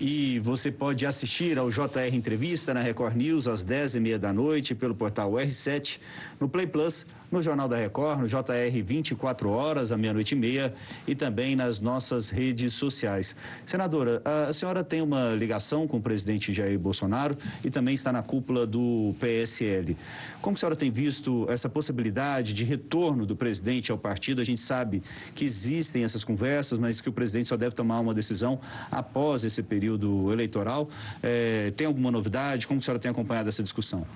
E 0.00 0.38
você 0.40 0.70
pode 0.70 1.06
assistir 1.06 1.58
ao 1.58 1.70
JR 1.70 2.14
Entrevista 2.14 2.74
na 2.74 2.80
Record 2.80 3.16
News 3.16 3.46
às 3.46 3.64
10h30 3.64 4.18
da 4.18 4.32
noite 4.32 4.74
pelo 4.74 4.94
portal 4.94 5.32
R7, 5.32 5.98
no 6.40 6.48
Play 6.48 6.66
Plus, 6.66 7.06
no 7.30 7.40
Jornal 7.40 7.66
da 7.66 7.76
Record, 7.76 8.20
no 8.20 8.28
JR 8.28 8.82
24 8.84 9.48
horas, 9.48 9.90
à 9.90 9.96
meia-noite 9.96 10.34
e 10.34 10.38
meia 10.38 10.74
e 11.06 11.14
também 11.14 11.56
nas 11.56 11.80
nossas 11.80 12.28
redes 12.28 12.74
sociais. 12.74 13.34
Senadora, 13.64 14.20
a 14.24 14.52
senhora 14.52 14.84
tem 14.84 15.00
uma 15.00 15.34
ligação 15.34 15.88
com 15.88 15.96
o 15.96 16.02
presidente 16.02 16.52
Jair 16.52 16.78
Bolsonaro 16.78 17.36
e 17.64 17.70
também 17.70 17.94
está 17.94 18.12
na 18.12 18.22
cúpula 18.22 18.66
do 18.66 19.14
PSL. 19.18 19.96
Como 20.42 20.56
a 20.56 20.58
senhora 20.58 20.76
tem 20.76 20.90
visto 20.90 21.31
essa 21.48 21.68
possibilidade 21.68 22.52
de 22.52 22.64
retorno 22.64 23.24
do 23.26 23.36
presidente 23.36 23.90
ao 23.90 23.98
partido? 23.98 24.40
A 24.40 24.44
gente 24.44 24.60
sabe 24.60 25.02
que 25.34 25.44
existem 25.44 26.04
essas 26.04 26.24
conversas, 26.24 26.78
mas 26.78 27.00
que 27.00 27.08
o 27.08 27.12
presidente 27.12 27.48
só 27.48 27.56
deve 27.56 27.74
tomar 27.74 28.00
uma 28.00 28.14
decisão 28.14 28.60
após 28.90 29.44
esse 29.44 29.62
período 29.62 30.32
eleitoral. 30.32 30.88
É, 31.22 31.72
tem 31.76 31.86
alguma 31.86 32.10
novidade? 32.10 32.66
Como 32.66 32.80
a 32.80 32.82
senhora 32.82 32.98
tem 32.98 33.10
acompanhado 33.10 33.48
essa 33.48 33.62
discussão? 33.62 34.06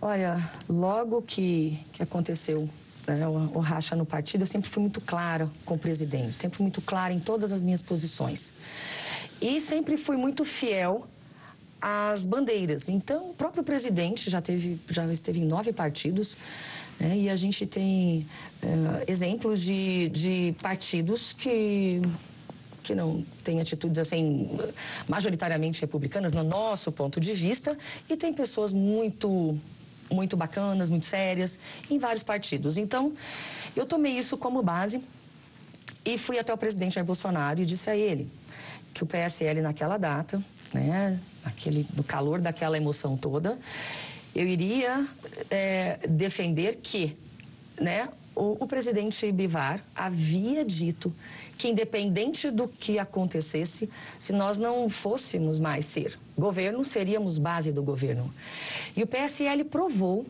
Olha, 0.00 0.38
logo 0.68 1.22
que, 1.22 1.78
que 1.92 2.02
aconteceu 2.02 2.68
né, 3.06 3.26
o, 3.26 3.58
o, 3.58 3.60
racha 3.60 3.96
no 3.96 4.04
partido, 4.04 4.42
eu 4.42 4.46
sempre 4.46 4.68
fui 4.68 4.82
muito 4.82 5.00
clara 5.00 5.48
com 5.64 5.74
o 5.74 5.78
presidente, 5.78 6.36
sempre 6.36 6.60
muito 6.62 6.80
clara 6.82 7.12
em 7.12 7.18
todas 7.18 7.52
as 7.52 7.62
minhas 7.62 7.80
posições. 7.80 8.52
E 9.40 9.60
sempre 9.60 9.96
fui 9.96 10.16
muito 10.16 10.44
fiel 10.44 11.06
às 11.80 12.24
bandeiras. 12.24 12.88
Então, 12.88 13.30
o 13.30 13.34
próprio 13.34 13.62
presidente 13.62 14.30
já, 14.30 14.40
teve, 14.40 14.78
já 14.88 15.10
esteve 15.12 15.40
em 15.40 15.44
nove 15.44 15.72
partidos, 15.72 16.36
né, 16.98 17.16
e 17.16 17.28
a 17.28 17.36
gente 17.36 17.66
tem 17.66 18.26
uh, 18.62 19.04
exemplos 19.06 19.60
de, 19.60 20.08
de 20.10 20.54
partidos 20.62 21.32
que 21.32 22.00
que 22.82 22.94
não 22.94 23.24
tem 23.42 23.60
atitudes 23.60 23.98
assim 23.98 24.48
majoritariamente 25.08 25.80
republicanas 25.80 26.32
no 26.32 26.44
nosso 26.44 26.92
ponto 26.92 27.18
de 27.18 27.32
vista 27.32 27.76
e 28.08 28.16
tem 28.16 28.32
pessoas 28.32 28.72
muito 28.72 29.58
muito 30.08 30.36
bacanas, 30.36 30.88
muito 30.88 31.04
sérias, 31.04 31.58
em 31.90 31.98
vários 31.98 32.22
partidos. 32.22 32.78
Então, 32.78 33.12
eu 33.74 33.84
tomei 33.84 34.16
isso 34.16 34.36
como 34.36 34.62
base 34.62 35.02
e 36.04 36.16
fui 36.16 36.38
até 36.38 36.54
o 36.54 36.56
presidente 36.56 36.94
Jair 36.94 37.04
Bolsonaro 37.04 37.60
e 37.60 37.64
disse 37.64 37.90
a 37.90 37.96
ele 37.96 38.30
que 38.96 39.02
o 39.02 39.06
PSL 39.06 39.60
naquela 39.60 39.98
data, 39.98 40.42
né, 40.72 41.20
aquele, 41.44 41.86
no 41.94 42.02
calor 42.02 42.40
daquela 42.40 42.78
emoção 42.78 43.14
toda, 43.14 43.58
eu 44.34 44.46
iria 44.46 45.06
é, 45.50 45.98
defender 46.08 46.76
que, 46.82 47.14
né, 47.78 48.08
o, 48.34 48.64
o 48.64 48.66
presidente 48.66 49.30
Bivar 49.30 49.84
havia 49.94 50.64
dito 50.64 51.12
que, 51.58 51.68
independente 51.68 52.50
do 52.50 52.68
que 52.68 52.98
acontecesse, 52.98 53.90
se 54.18 54.32
nós 54.32 54.58
não 54.58 54.88
fôssemos 54.88 55.58
mais 55.58 55.84
ser 55.84 56.18
governo, 56.36 56.82
seríamos 56.82 57.36
base 57.36 57.70
do 57.72 57.82
governo. 57.82 58.32
E 58.96 59.02
o 59.02 59.06
PSL 59.06 59.62
provou 59.64 60.24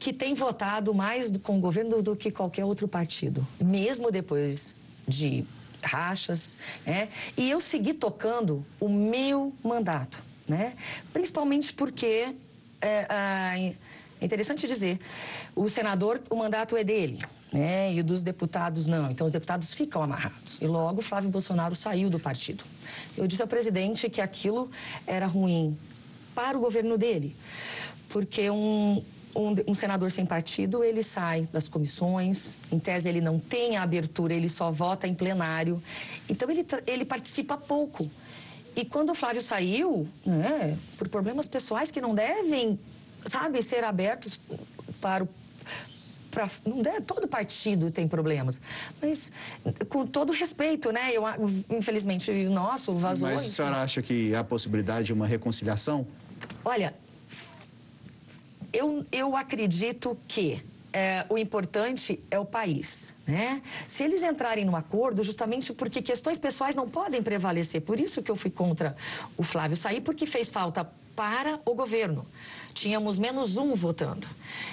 que 0.00 0.12
tem 0.12 0.34
votado 0.34 0.92
mais 0.92 1.30
com 1.38 1.58
o 1.58 1.60
governo 1.60 2.02
do 2.02 2.16
que 2.16 2.32
qualquer 2.32 2.64
outro 2.64 2.88
partido, 2.88 3.46
mesmo 3.60 4.10
depois 4.10 4.74
de 5.06 5.44
rachas, 5.82 6.58
né? 6.86 7.08
E 7.36 7.50
eu 7.50 7.60
segui 7.60 7.94
tocando 7.94 8.64
o 8.80 8.88
meu 8.88 9.52
mandato, 9.62 10.22
né? 10.46 10.74
Principalmente 11.12 11.72
porque 11.72 12.34
é, 12.80 13.74
é 14.20 14.24
interessante 14.24 14.66
dizer, 14.66 14.98
o 15.54 15.68
senador, 15.68 16.22
o 16.30 16.36
mandato 16.36 16.76
é 16.76 16.84
dele 16.84 17.18
né? 17.52 17.94
E 17.94 18.02
dos 18.02 18.22
deputados 18.22 18.86
não. 18.86 19.10
Então 19.10 19.26
os 19.26 19.32
deputados 19.32 19.72
ficam 19.72 20.02
amarrados. 20.02 20.60
E 20.60 20.66
logo 20.66 21.02
Flávio 21.02 21.30
Bolsonaro 21.30 21.74
saiu 21.74 22.10
do 22.10 22.18
partido. 22.18 22.64
Eu 23.16 23.26
disse 23.26 23.42
ao 23.42 23.48
presidente 23.48 24.08
que 24.08 24.20
aquilo 24.20 24.70
era 25.06 25.26
ruim 25.26 25.76
para 26.34 26.56
o 26.56 26.60
governo 26.60 26.96
dele, 26.96 27.34
porque 28.08 28.48
um, 28.48 29.02
um, 29.38 29.54
um, 29.68 29.74
senador 29.74 30.10
sem 30.10 30.26
partido, 30.26 30.82
ele 30.82 31.02
sai 31.02 31.48
das 31.52 31.68
comissões, 31.68 32.56
em 32.72 32.78
tese 32.78 33.08
ele 33.08 33.20
não 33.20 33.38
tem 33.38 33.76
a 33.76 33.82
abertura, 33.82 34.34
ele 34.34 34.48
só 34.48 34.70
vota 34.70 35.06
em 35.06 35.14
plenário. 35.14 35.80
Então 36.28 36.50
ele, 36.50 36.66
ele 36.86 37.04
participa 37.04 37.56
pouco. 37.56 38.10
E 38.74 38.84
quando 38.84 39.10
o 39.10 39.14
Flávio 39.14 39.40
saiu, 39.40 40.06
né, 40.26 40.76
por 40.98 41.08
problemas 41.08 41.46
pessoais 41.46 41.90
que 41.90 42.00
não 42.00 42.14
devem, 42.14 42.78
sabe, 43.26 43.62
ser 43.62 43.84
abertos 43.84 44.38
para 45.00 45.24
o 45.24 45.28
Pra, 46.30 46.46
não 46.66 46.82
é, 46.92 47.00
todo 47.00 47.26
partido 47.26 47.90
tem 47.90 48.06
problemas, 48.06 48.60
mas 49.00 49.32
com 49.88 50.06
todo 50.06 50.30
respeito, 50.30 50.92
né? 50.92 51.10
Eu, 51.10 51.24
infelizmente, 51.70 52.30
o 52.30 52.50
nosso 52.50 52.94
vazou. 52.94 53.30
Mas 53.30 53.46
a 53.46 53.48
senhora 53.48 53.76
acha 53.78 54.02
que 54.02 54.34
há 54.34 54.44
possibilidade 54.44 55.06
de 55.06 55.14
uma 55.14 55.26
reconciliação? 55.26 56.06
Olha, 56.62 56.92
eu, 58.72 59.04
eu 59.10 59.36
acredito 59.36 60.16
que 60.26 60.62
é, 60.92 61.24
o 61.28 61.36
importante 61.36 62.20
é 62.30 62.38
o 62.38 62.44
país, 62.44 63.14
né? 63.26 63.62
Se 63.86 64.02
eles 64.02 64.22
entrarem 64.22 64.64
no 64.64 64.74
acordo, 64.74 65.22
justamente 65.22 65.72
porque 65.72 66.00
questões 66.00 66.38
pessoais 66.38 66.74
não 66.74 66.88
podem 66.88 67.22
prevalecer, 67.22 67.82
por 67.82 68.00
isso 68.00 68.22
que 68.22 68.30
eu 68.30 68.36
fui 68.36 68.50
contra 68.50 68.96
o 69.36 69.42
Flávio 69.42 69.76
sair, 69.76 70.00
porque 70.00 70.26
fez 70.26 70.50
falta 70.50 70.90
para 71.14 71.60
o 71.64 71.74
governo. 71.74 72.26
Tínhamos 72.72 73.18
menos 73.18 73.56
um 73.56 73.74
votando. 73.74 74.26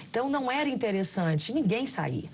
Então 0.10 0.30
não 0.30 0.52
era 0.52 0.70
interessante 0.70 1.52
ninguém 1.52 1.86
sair. 1.86 2.30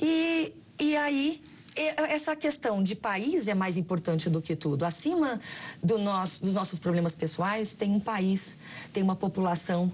E, 0.00 0.52
e 0.80 0.96
aí 0.96 1.40
essa 1.74 2.36
questão 2.36 2.82
de 2.82 2.94
país 2.94 3.48
é 3.48 3.54
mais 3.54 3.76
importante 3.76 4.28
do 4.28 4.42
que 4.42 4.54
tudo. 4.54 4.84
Acima 4.84 5.40
do 5.82 5.98
nosso, 5.98 6.42
dos 6.42 6.54
nossos 6.54 6.78
problemas 6.78 7.14
pessoais, 7.14 7.74
tem 7.74 7.92
um 7.92 8.00
país, 8.00 8.56
tem 8.92 9.02
uma 9.02 9.16
população. 9.16 9.90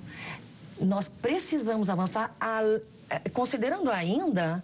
Nós 0.81 1.09
precisamos 1.09 1.91
avançar, 1.91 2.35
a, 2.41 2.61
é, 3.11 3.19
considerando 3.31 3.91
ainda 3.91 4.62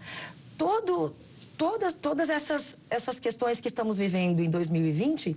todo, 0.56 1.14
todas, 1.56 1.94
todas 1.94 2.30
essas, 2.30 2.78
essas 2.88 3.18
questões 3.18 3.60
que 3.60 3.68
estamos 3.68 3.96
vivendo 3.96 4.40
em 4.40 4.50
2020 4.50 5.36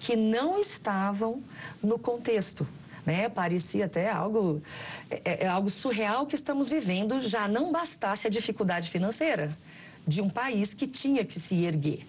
que 0.00 0.16
não 0.16 0.58
estavam 0.58 1.42
no 1.82 1.98
contexto 1.98 2.66
né? 3.06 3.28
Parecia 3.28 3.84
até 3.84 4.10
algo, 4.10 4.60
é, 5.08 5.44
é 5.44 5.46
algo 5.46 5.70
surreal 5.70 6.26
que 6.26 6.34
estamos 6.34 6.68
vivendo, 6.68 7.20
já 7.20 7.46
não 7.46 7.70
bastasse 7.70 8.26
a 8.26 8.30
dificuldade 8.30 8.90
financeira 8.90 9.56
de 10.06 10.20
um 10.20 10.28
país 10.28 10.74
que 10.74 10.86
tinha 10.86 11.24
que 11.24 11.38
se 11.38 11.64
erguer. 11.64 12.04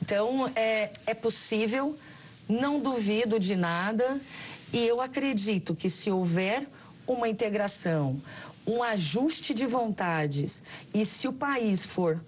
Então, 0.00 0.50
é, 0.54 0.90
é 1.06 1.14
possível, 1.14 1.98
não 2.48 2.78
duvido 2.78 3.40
de 3.40 3.56
nada, 3.56 4.20
e 4.72 4.86
eu 4.86 5.00
acredito 5.00 5.74
que 5.74 5.90
se 5.90 6.10
houver 6.10 6.66
uma 7.06 7.28
integração, 7.28 8.20
um 8.66 8.82
ajuste 8.82 9.52
de 9.52 9.66
vontades, 9.66 10.62
e 10.94 11.04
se 11.04 11.26
o 11.26 11.32
país 11.32 11.84
for, 11.84 12.20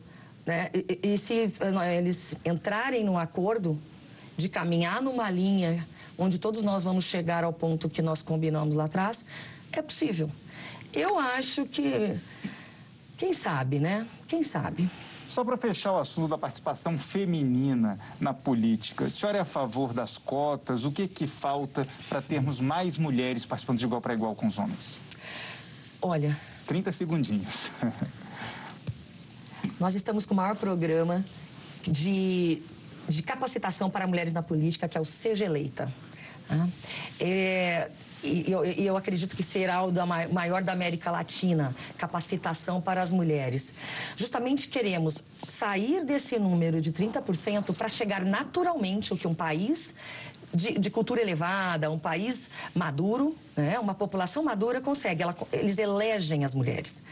né, 0.45 0.71
e, 0.75 1.15
e 1.15 1.19
se 1.19 1.53
eh, 1.61 1.97
eles 1.97 2.37
entrarem 2.45 3.05
num 3.05 3.19
acordo 3.19 3.79
de 4.37 4.49
caminhar 4.49 5.01
numa 5.01 5.31
linha 5.31 5.87
onde 6.19 6.39
todos 6.39 6.63
nós 6.63 6.83
vamos 6.83 7.05
chegar 7.05 7.45
ao 7.45 7.53
ponto 7.53 7.89
que 7.89 8.03
nós 8.03 8.23
combinamos 8.23 8.75
lá 8.75 8.85
atrás, 8.85 9.25
é 9.73 9.83
possível. 9.83 10.31
Eu 10.93 11.19
acho 11.19 11.67
que, 11.67 12.17
quem 13.17 13.33
sabe, 13.33 13.79
né? 13.79 14.07
Quem 14.29 14.43
sabe. 14.43 14.89
Só 15.29 15.45
para 15.45 15.57
fechar 15.57 15.93
o 15.93 15.99
assunto 15.99 16.29
da 16.29 16.39
participação 16.39 16.97
feminina 16.97 17.99
na 18.21 18.33
política, 18.33 19.07
a 19.07 19.11
senhora 19.11 19.39
é 19.39 19.41
a 19.41 19.45
favor 19.45 19.93
das 19.93 20.19
cotas? 20.19 20.85
O 20.85 20.93
que, 20.93 21.09
que 21.09 21.27
falta 21.27 21.87
para 22.09 22.23
termos 22.23 22.61
mais 22.61 22.97
mulheres 22.97 23.45
participando 23.47 23.79
de 23.79 23.85
igual 23.85 24.01
para 24.01 24.15
igual 24.15 24.35
com 24.35 24.47
os 24.47 24.59
homens? 24.59 25.01
Olha. 26.01 26.37
30 26.67 26.93
segundinhos. 26.93 27.71
Nós 29.81 29.95
estamos 29.95 30.25
com 30.25 30.35
o 30.35 30.37
maior 30.37 30.57
programa 30.57 31.25
de 31.83 32.63
de 33.09 33.23
capacitação 33.23 33.91
para 33.91 34.07
mulheres 34.07 34.33
na 34.33 34.43
política, 34.43 34.89
que 34.89 34.97
é 34.97 35.01
o 35.01 35.05
Seja 35.05 35.45
Eleita. 35.45 35.93
É, 37.21 37.91
e 38.25 38.51
eu, 38.51 38.65
eu, 38.65 38.97
acredito 38.97 39.37
que 39.37 39.43
será 39.43 39.83
o 39.83 39.93
da 39.93 40.07
maior 40.07 40.63
da 40.63 40.73
América 40.73 41.11
Latina, 41.11 41.75
capacitação 41.99 42.81
para 42.81 43.03
as 43.03 43.11
mulheres. 43.11 43.75
Justamente 44.17 44.69
queremos 44.69 45.23
sair 45.47 46.05
desse 46.05 46.39
número 46.39 46.81
de 46.81 46.91
30% 46.91 47.75
para 47.75 47.89
chegar 47.89 48.25
naturalmente 48.25 49.13
o 49.13 49.17
que 49.17 49.29
um 49.29 49.35
país 49.35 49.95
de, 50.53 50.79
de, 50.79 50.91
cultura 50.91 51.21
elevada, 51.21 51.91
um 51.91 51.99
país 51.99 52.49
maduro, 52.75 53.37
né? 53.57 53.79
uma 53.79 53.95
população 53.95 54.43
madura 54.43 54.81
consegue, 54.81 55.23
ela, 55.23 55.37
eles 55.53 55.79
elegem 55.79 56.45
as 56.45 56.55
mulheres 56.55 57.03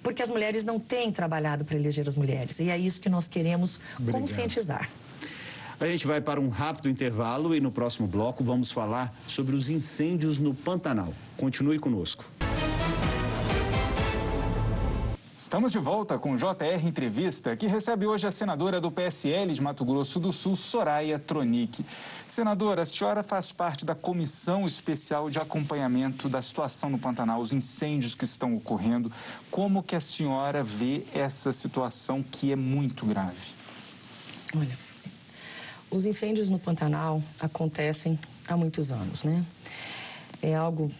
porque 0.00 0.22
as 0.22 0.30
mulheres 0.30 0.64
não 0.64 0.78
têm 0.78 1.10
trabalhado 1.12 1.64
para 1.64 1.76
eleger 1.76 2.08
as 2.08 2.14
mulheres. 2.14 2.60
E 2.60 2.70
é 2.70 2.78
isso 2.78 3.00
que 3.00 3.10
nós 3.10 3.28
queremos 3.28 3.78
Obrigado. 3.98 4.20
conscientizar. 4.20 4.88
A 5.80 5.86
gente 5.86 6.08
vai 6.08 6.20
para 6.20 6.40
um 6.40 6.48
rápido 6.48 6.90
intervalo 6.90 7.54
e 7.54 7.60
no 7.60 7.70
próximo 7.70 8.08
bloco 8.08 8.42
vamos 8.42 8.72
falar 8.72 9.14
sobre 9.28 9.54
os 9.54 9.70
incêndios 9.70 10.36
no 10.36 10.52
Pantanal. 10.52 11.14
Continue 11.36 11.78
conosco. 11.78 12.24
Estamos 15.36 15.70
de 15.70 15.78
volta 15.78 16.18
com 16.18 16.32
o 16.32 16.36
JR 16.36 16.84
Entrevista, 16.84 17.56
que 17.56 17.68
recebe 17.68 18.06
hoje 18.06 18.26
a 18.26 18.30
senadora 18.32 18.80
do 18.80 18.90
PSL 18.90 19.52
de 19.54 19.62
Mato 19.62 19.84
Grosso 19.84 20.18
do 20.18 20.32
Sul, 20.32 20.56
Soraya 20.56 21.16
Tronic. 21.16 21.86
Senadora, 22.26 22.82
a 22.82 22.84
senhora 22.84 23.22
faz 23.22 23.52
parte 23.52 23.84
da 23.84 23.94
Comissão 23.94 24.66
Especial 24.66 25.30
de 25.30 25.38
Acompanhamento 25.38 26.28
da 26.28 26.42
Situação 26.42 26.90
no 26.90 26.98
Pantanal, 26.98 27.40
os 27.40 27.52
incêndios 27.52 28.16
que 28.16 28.24
estão 28.24 28.52
ocorrendo. 28.56 29.12
Como 29.48 29.80
que 29.80 29.94
a 29.94 30.00
senhora 30.00 30.64
vê 30.64 31.04
essa 31.14 31.52
situação 31.52 32.20
que 32.20 32.50
é 32.50 32.56
muito 32.56 33.06
grave? 33.06 33.54
Olha, 34.56 34.87
os 35.90 36.06
incêndios 36.06 36.50
no 36.50 36.58
Pantanal 36.58 37.22
acontecem 37.40 38.18
há 38.46 38.56
muitos 38.56 38.92
anos, 38.92 39.24
né? 39.24 39.44
É 40.42 40.54
algo 40.54 40.90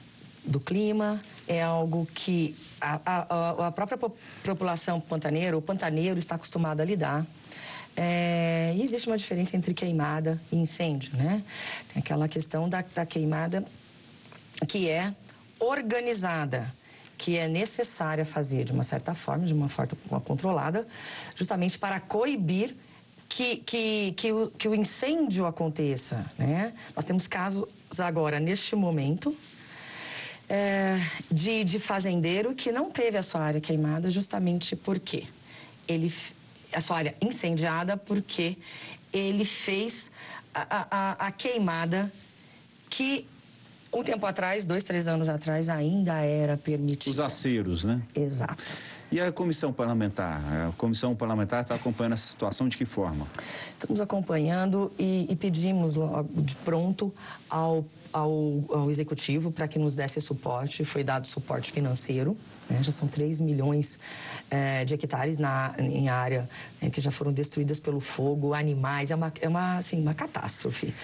do 0.45 0.59
clima, 0.59 1.21
é 1.47 1.63
algo 1.63 2.07
que 2.15 2.57
a, 2.81 3.01
a, 3.05 3.67
a 3.69 3.73
própria 3.73 3.99
população 4.45 5.01
pantaneira, 5.01 5.57
o 5.57 5.63
pantaneiro 5.63 6.19
está 6.19 6.35
acostumado 6.37 6.81
a 6.81 6.85
lidar. 6.85 7.27
É, 7.97 8.73
e 8.77 8.83
existe 8.83 9.09
uma 9.09 9.19
diferença 9.19 9.57
entre 9.57 9.75
queimada 9.75 10.41
e 10.53 10.57
incêndio, 10.57 11.17
né? 11.17 11.43
Tem 11.93 12.01
aquela 12.01 12.29
questão 12.29 12.69
da, 12.69 12.85
da 12.95 13.05
queimada 13.05 13.65
que 14.67 14.89
é 14.89 15.13
organizada, 15.59 16.73
que 17.17 17.37
é 17.37 17.49
necessária 17.49 18.25
fazer 18.25 18.65
de 18.65 18.73
uma 18.73 18.85
certa 18.85 19.15
forma, 19.15 19.45
de 19.45 19.53
uma 19.53 19.69
forma 19.69 20.21
controlada, 20.25 20.87
justamente 21.35 21.79
para 21.79 21.99
coibir 21.99 22.75
que, 23.29 23.57
que, 23.57 24.13
que, 24.17 24.33
o, 24.33 24.51
que 24.51 24.69
o 24.69 24.75
incêndio 24.75 25.47
aconteça, 25.47 26.25
né? 26.39 26.73
Nós 26.97 27.05
temos 27.05 27.29
casos 27.29 27.67
agora, 27.99 28.41
neste 28.41 28.75
momento, 28.75 29.37
é, 30.49 30.99
de, 31.31 31.63
de 31.63 31.79
fazendeiro 31.79 32.55
que 32.55 32.73
não 32.73 32.91
teve 32.91 33.19
a 33.19 33.23
sua 33.23 33.43
área 33.43 33.61
queimada 33.61 34.11
justamente 34.11 34.75
porque 34.75 35.27
ele 35.87 36.13
a 36.73 36.81
sua 36.81 36.99
área 36.99 37.15
incendiada 37.21 37.97
porque 37.97 38.57
ele 39.13 39.45
fez 39.45 40.11
a, 40.55 40.87
a, 40.91 41.27
a 41.27 41.33
queimada 41.33 42.13
que 42.91 43.27
um 43.93 44.03
tempo 44.03 44.27
atrás, 44.27 44.67
dois, 44.67 44.85
três 44.85 45.09
anos 45.09 45.29
atrás, 45.29 45.69
ainda 45.69 46.21
era 46.21 46.57
permitido. 46.57 47.11
Os 47.11 47.21
aceros, 47.21 47.85
né? 47.85 48.03
Exato. 48.15 48.77
E 49.11 49.21
a 49.21 49.33
comissão 49.33 49.73
parlamentar? 49.73 50.41
A 50.69 50.73
comissão 50.77 51.17
parlamentar 51.17 51.63
está 51.63 51.75
acompanhando 51.75 52.13
essa 52.13 52.27
situação 52.27 52.69
de 52.69 52.77
que 52.77 52.85
forma? 52.85 53.27
Estamos 53.73 54.01
acompanhando 54.01 54.93
e, 54.99 55.27
e 55.31 55.37
pedimos 55.37 55.95
de 56.45 56.55
pronto 56.57 57.13
ao 57.49 57.85
ao, 58.13 58.65
ao 58.71 58.91
executivo 58.91 59.51
para 59.51 59.69
que 59.69 59.79
nos 59.79 59.95
desse 59.95 60.21
suporte. 60.21 60.85
Foi 60.85 61.05
dado 61.05 61.27
suporte 61.27 61.71
financeiro. 61.71 62.37
Né? 62.69 62.83
Já 62.83 62.93
são 62.93 63.09
3 63.09 63.41
milhões 63.41 63.99
é, 64.51 64.85
de 64.85 64.95
hectares 64.95 65.39
na, 65.39 65.75
em 65.79 66.09
área 66.09 66.49
né, 66.81 66.91
que 66.91 67.01
já 67.01 67.11
foram 67.11 67.33
destruídas 67.33 67.79
pelo 67.79 68.01
fogo, 68.01 68.55
animais. 68.55 69.11
É 69.11 69.15
uma, 69.15 69.33
é 69.41 69.49
uma, 69.49 69.79
assim, 69.79 70.01
uma 70.01 70.15
catástrofe. 70.15 70.95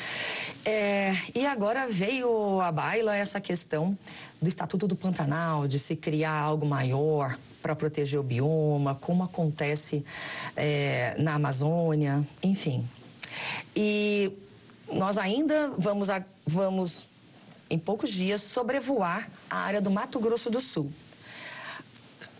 É, 0.64 1.12
e 1.34 1.46
agora 1.46 1.86
veio 1.88 2.60
à 2.60 2.72
baila 2.72 3.14
essa 3.14 3.40
questão 3.40 3.96
do 4.40 4.48
Estatuto 4.48 4.88
do 4.88 4.96
Pantanal, 4.96 5.68
de 5.68 5.78
se 5.78 5.96
criar 5.96 6.38
algo 6.38 6.66
maior 6.66 7.36
para 7.64 7.74
proteger 7.74 8.20
o 8.20 8.22
bioma, 8.22 8.94
como 8.94 9.24
acontece 9.24 10.04
é, 10.54 11.14
na 11.18 11.36
Amazônia, 11.36 12.22
enfim. 12.42 12.86
E 13.74 14.30
nós 14.92 15.16
ainda 15.16 15.72
vamos, 15.78 16.10
a, 16.10 16.22
vamos, 16.46 17.06
em 17.70 17.78
poucos 17.78 18.10
dias, 18.10 18.42
sobrevoar 18.42 19.30
a 19.48 19.56
área 19.56 19.80
do 19.80 19.90
Mato 19.90 20.20
Grosso 20.20 20.50
do 20.50 20.60
Sul. 20.60 20.92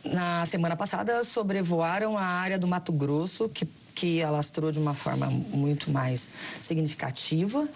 Na 0.04 0.44
semana 0.44 0.76
passada, 0.76 1.24
sobrevoaram 1.24 2.18
a 2.18 2.24
área 2.24 2.58
do 2.58 2.68
Mato 2.68 2.92
Grosso, 2.92 3.48
que 3.48 3.66
que 3.94 4.22
alastrou 4.22 4.72
de 4.72 4.78
uma 4.78 4.92
forma 4.92 5.26
muito 5.26 5.90
mais 5.90 6.30
significativa, 6.60 7.68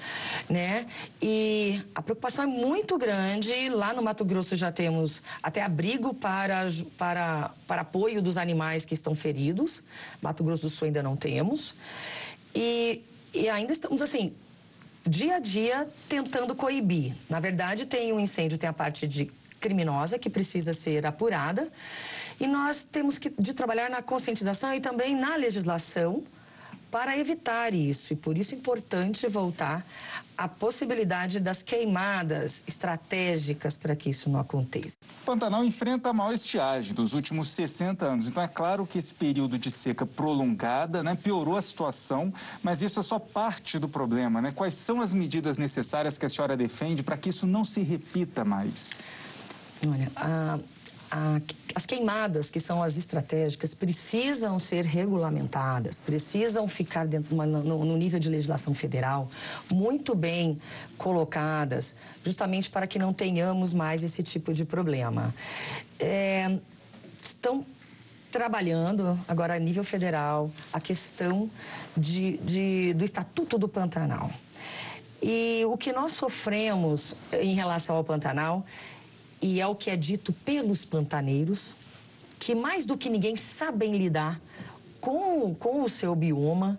né? 0.48 0.87
E 1.22 1.81
a 1.94 2.02
preocupação 2.02 2.44
é 2.44 2.48
muito 2.48 2.98
grande. 2.98 3.68
Lá 3.68 3.92
no 3.92 4.02
Mato 4.02 4.24
Grosso 4.24 4.57
já 4.57 4.72
temos 4.72 5.22
até 5.42 5.62
abrigo 5.62 6.12
para, 6.12 6.66
para, 6.96 7.50
para 7.66 7.83
apoio 7.83 8.20
dos 8.20 8.37
animais 8.37 8.85
que 8.85 8.94
estão 8.94 9.14
feridos. 9.14 9.83
Mato 10.20 10.42
Grosso 10.42 10.62
do 10.62 10.70
Sul 10.70 10.87
ainda 10.87 11.02
não 11.02 11.16
temos. 11.16 11.74
E, 12.54 13.04
e 13.33 13.48
ainda 13.48 13.72
estamos 13.72 14.02
assim 14.02 14.35
dia 15.09 15.37
a 15.37 15.38
dia 15.38 15.88
tentando 16.09 16.54
coibir. 16.54 17.14
Na 17.31 17.40
verdade, 17.40 17.87
tem 17.87 18.12
o 18.12 18.16
um 18.16 18.20
incêndio, 18.20 18.59
tem 18.59 18.68
a 18.68 18.72
parte 18.72 19.07
de 19.07 19.31
criminosa 19.59 20.18
que 20.18 20.31
precisa 20.31 20.72
ser 20.72 21.07
apurada. 21.07 21.68
E 22.40 22.46
nós 22.46 22.85
temos 22.85 23.18
que 23.18 23.33
de 23.38 23.53
trabalhar 23.53 23.90
na 23.90 24.03
conscientização 24.03 24.72
e 24.74 24.81
também 24.81 25.16
na 25.16 25.37
legislação 25.37 26.22
para 26.90 27.18
evitar 27.18 27.74
isso. 27.74 28.12
E 28.12 28.16
por 28.16 28.37
isso 28.37 28.55
é 28.55 28.59
importante 28.59 29.27
voltar 29.29 29.85
à 30.37 30.48
possibilidade 30.48 31.40
das 31.40 31.62
queimadas 31.62 32.64
estratégicas 32.66 33.77
para 33.77 33.94
que 33.96 34.09
isso 34.11 34.31
não 34.31 34.38
aconteça. 34.38 34.96
Pantanal 35.24 35.64
enfrenta 35.64 36.11
a 36.11 36.12
maior 36.12 36.33
estiagem 36.33 36.94
dos 36.94 37.12
últimos 37.12 37.51
60 37.51 38.07
anos. 38.07 38.27
Então 38.27 38.42
é 38.42 38.48
claro 38.48 38.87
que 38.87 38.98
esse 38.98 39.12
período 39.12 39.59
de 39.59 39.70
seca 39.70 40.07
prolongada 40.07 41.03
né, 41.03 41.14
piorou 41.14 41.57
a 41.57 41.62
situação, 41.62 42.33
mas 42.62 42.81
isso 42.83 43.01
é 43.01 43.03
só 43.03 43.18
parte 43.18 43.79
do 43.79 43.88
problema. 43.88 44.40
Né? 44.40 44.53
Quais 44.55 44.74
são 44.74 45.01
as 45.01 45.12
medidas 45.12 45.59
necessárias 45.59 46.16
que 46.16 46.24
a 46.24 46.29
senhora 46.29 46.57
defende 46.57 47.03
para 47.03 47.16
que 47.16 47.29
isso 47.29 47.46
não 47.46 47.64
se 47.64 47.81
repita 47.83 48.44
mais? 48.44 48.98
Olha, 49.85 50.11
a 50.16 50.59
a, 51.10 51.40
as 51.74 51.86
queimadas, 51.86 52.50
que 52.50 52.60
são 52.60 52.82
as 52.82 52.96
estratégicas, 52.96 53.74
precisam 53.74 54.58
ser 54.58 54.84
regulamentadas, 54.84 56.00
precisam 56.00 56.68
ficar 56.68 57.06
dentro 57.06 57.34
uma, 57.34 57.46
no, 57.46 57.84
no, 57.84 57.96
nível 57.96 58.20
de 58.20 58.28
legislação 58.28 58.74
federal 58.74 59.28
muito 59.70 60.14
bem 60.14 60.58
colocadas, 60.96 61.96
justamente 62.24 62.70
para 62.70 62.86
que 62.86 62.98
não 62.98 63.12
tenhamos 63.12 63.72
mais 63.72 64.04
esse 64.04 64.22
tipo 64.22 64.52
de 64.52 64.64
problema. 64.64 65.34
É, 65.98 66.58
estão 67.22 67.64
trabalhando 68.30 69.18
agora 69.26 69.54
a 69.54 69.58
nível 69.58 69.82
federal 69.82 70.50
a 70.72 70.80
questão 70.80 71.50
de, 71.96 72.36
de, 72.38 72.94
do 72.94 73.04
Estatuto 73.04 73.58
do 73.58 73.68
Pantanal. 73.68 74.30
E 75.22 75.64
o 75.66 75.76
que 75.76 75.92
nós 75.92 76.12
sofremos 76.12 77.16
em 77.32 77.54
relação 77.54 77.96
ao 77.96 78.04
Pantanal 78.04 78.64
e 79.40 79.61
é 79.61 79.66
o 79.66 79.74
que 79.74 79.90
é 79.90 79.96
dito 79.96 80.33
pelos 80.33 80.85
pantaneiros, 80.85 81.74
que 82.38 82.55
mais 82.55 82.85
do 82.85 82.96
que 82.96 83.09
ninguém 83.09 83.37
sabem 83.37 83.96
lidar 83.96 84.40
com, 85.01 85.55
com 85.55 85.83
o 85.83 85.88
seu 85.88 86.14
bioma 86.14 86.79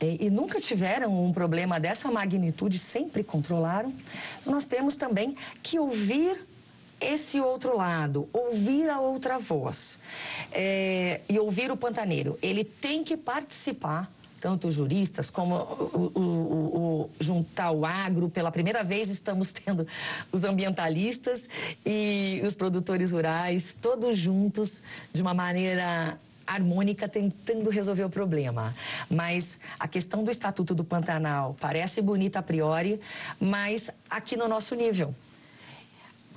e, 0.00 0.26
e 0.26 0.30
nunca 0.30 0.60
tiveram 0.60 1.24
um 1.24 1.32
problema 1.32 1.80
dessa 1.80 2.10
magnitude, 2.10 2.78
sempre 2.78 3.24
controlaram. 3.24 3.92
Nós 4.44 4.66
temos 4.66 4.96
também 4.96 5.36
que 5.62 5.78
ouvir 5.78 6.38
esse 7.00 7.40
outro 7.40 7.76
lado, 7.76 8.28
ouvir 8.32 8.88
a 8.88 9.00
outra 9.00 9.38
voz 9.38 9.98
é, 10.52 11.20
e 11.28 11.38
ouvir 11.38 11.70
o 11.70 11.76
pantaneiro. 11.76 12.38
Ele 12.40 12.64
tem 12.64 13.04
que 13.04 13.16
participar 13.16 14.10
tanto 14.40 14.70
juristas 14.70 15.30
como 15.30 15.56
o, 15.56 16.12
o, 16.14 16.20
o, 16.20 17.10
juntar 17.20 17.70
o 17.70 17.84
agro. 17.84 18.28
Pela 18.28 18.50
primeira 18.50 18.84
vez 18.84 19.08
estamos 19.08 19.52
tendo 19.52 19.86
os 20.32 20.44
ambientalistas 20.44 21.48
e 21.84 22.40
os 22.44 22.54
produtores 22.54 23.10
rurais, 23.10 23.76
todos 23.80 24.16
juntos, 24.16 24.82
de 25.12 25.22
uma 25.22 25.34
maneira 25.34 26.18
harmônica 26.46 27.08
tentando 27.08 27.70
resolver 27.70 28.04
o 28.04 28.10
problema. 28.10 28.74
Mas 29.10 29.58
a 29.78 29.88
questão 29.88 30.22
do 30.22 30.30
Estatuto 30.30 30.74
do 30.74 30.84
Pantanal 30.84 31.56
parece 31.60 32.00
bonita 32.00 32.38
a 32.38 32.42
priori, 32.42 33.00
mas 33.40 33.90
aqui 34.08 34.36
no 34.36 34.46
nosso 34.46 34.74
nível. 34.74 35.14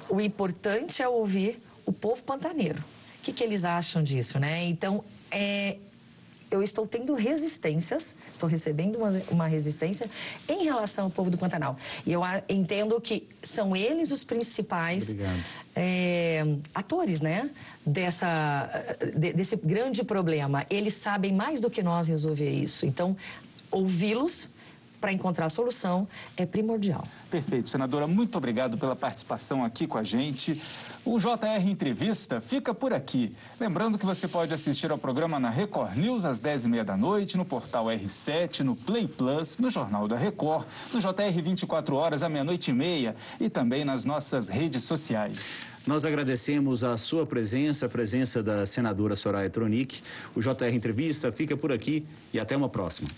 O 0.09 0.19
importante 0.19 1.03
é 1.03 1.07
ouvir 1.07 1.61
o 1.85 1.93
povo 1.93 2.23
pantaneiro. 2.23 2.79
O 3.19 3.21
que, 3.21 3.31
que 3.31 3.43
eles 3.43 3.65
acham 3.65 4.01
disso, 4.01 4.39
né? 4.39 4.63
Então, 4.63 5.03
é, 5.29 5.77
eu 6.51 6.63
estou 6.63 6.87
tendo 6.87 7.13
resistências, 7.13 8.15
estou 8.31 8.49
recebendo 8.49 8.97
uma, 8.97 9.09
uma 9.29 9.47
resistência 9.47 10.09
em 10.47 10.63
relação 10.63 11.05
ao 11.05 11.11
povo 11.11 11.29
do 11.29 11.37
Pantanal. 11.37 11.77
E 12.05 12.11
eu 12.11 12.21
entendo 12.47 12.99
que 12.99 13.27
são 13.41 13.75
eles 13.75 14.11
os 14.11 14.23
principais 14.23 15.15
é, 15.75 16.43
atores, 16.73 17.21
né? 17.21 17.49
Dessa, 17.85 18.69
de, 19.15 19.33
desse 19.33 19.55
grande 19.55 20.03
problema. 20.03 20.65
Eles 20.69 20.93
sabem 20.93 21.33
mais 21.33 21.59
do 21.59 21.69
que 21.69 21.81
nós 21.81 22.07
resolver 22.07 22.49
isso. 22.49 22.85
Então, 22.85 23.15
ouvi-los 23.71 24.47
para 24.99 25.11
encontrar 25.11 25.45
a 25.45 25.49
solução 25.49 26.07
é 26.35 26.45
primordial. 26.45 27.03
Perfeito, 27.29 27.69
senadora. 27.69 28.07
Muito 28.07 28.37
obrigado 28.37 28.77
pela 28.77 28.95
participação 28.95 29.63
aqui 29.63 29.87
com 29.87 29.97
a 29.97 30.03
gente. 30.03 30.61
O 31.05 31.17
JR 31.17 31.67
Entrevista 31.67 32.41
fica 32.41 32.73
por 32.73 32.93
aqui. 32.93 33.33
Lembrando 33.59 33.97
que 33.97 34.05
você 34.05 34.27
pode 34.27 34.53
assistir 34.53 34.91
ao 34.91 34.97
programa 34.97 35.39
na 35.39 35.49
Record 35.49 35.95
News 35.95 36.25
às 36.25 36.41
10h30 36.41 36.83
da 36.83 36.97
noite, 36.97 37.37
no 37.37 37.45
portal 37.45 37.85
R7, 37.85 38.61
no 38.61 38.75
Play 38.75 39.07
Plus, 39.07 39.57
no 39.57 39.69
Jornal 39.69 40.07
da 40.07 40.15
Record, 40.15 40.65
no 40.93 40.99
JR 40.99 41.41
24 41.41 41.95
horas 41.95 42.21
à 42.21 42.29
meia-noite 42.29 42.71
e 42.71 42.73
meia 42.73 43.15
e 43.39 43.49
também 43.49 43.85
nas 43.85 44.05
nossas 44.05 44.49
redes 44.49 44.83
sociais. 44.83 45.63
Nós 45.87 46.05
agradecemos 46.05 46.83
a 46.83 46.95
sua 46.97 47.25
presença, 47.25 47.85
a 47.85 47.89
presença 47.89 48.43
da 48.43 48.65
senadora 48.65 49.15
Soraya 49.15 49.49
Tronic. 49.49 50.01
O 50.35 50.41
JR 50.41 50.73
Entrevista 50.73 51.31
fica 51.31 51.57
por 51.57 51.71
aqui 51.71 52.05
e 52.33 52.39
até 52.39 52.55
uma 52.55 52.69
próxima. 52.69 53.09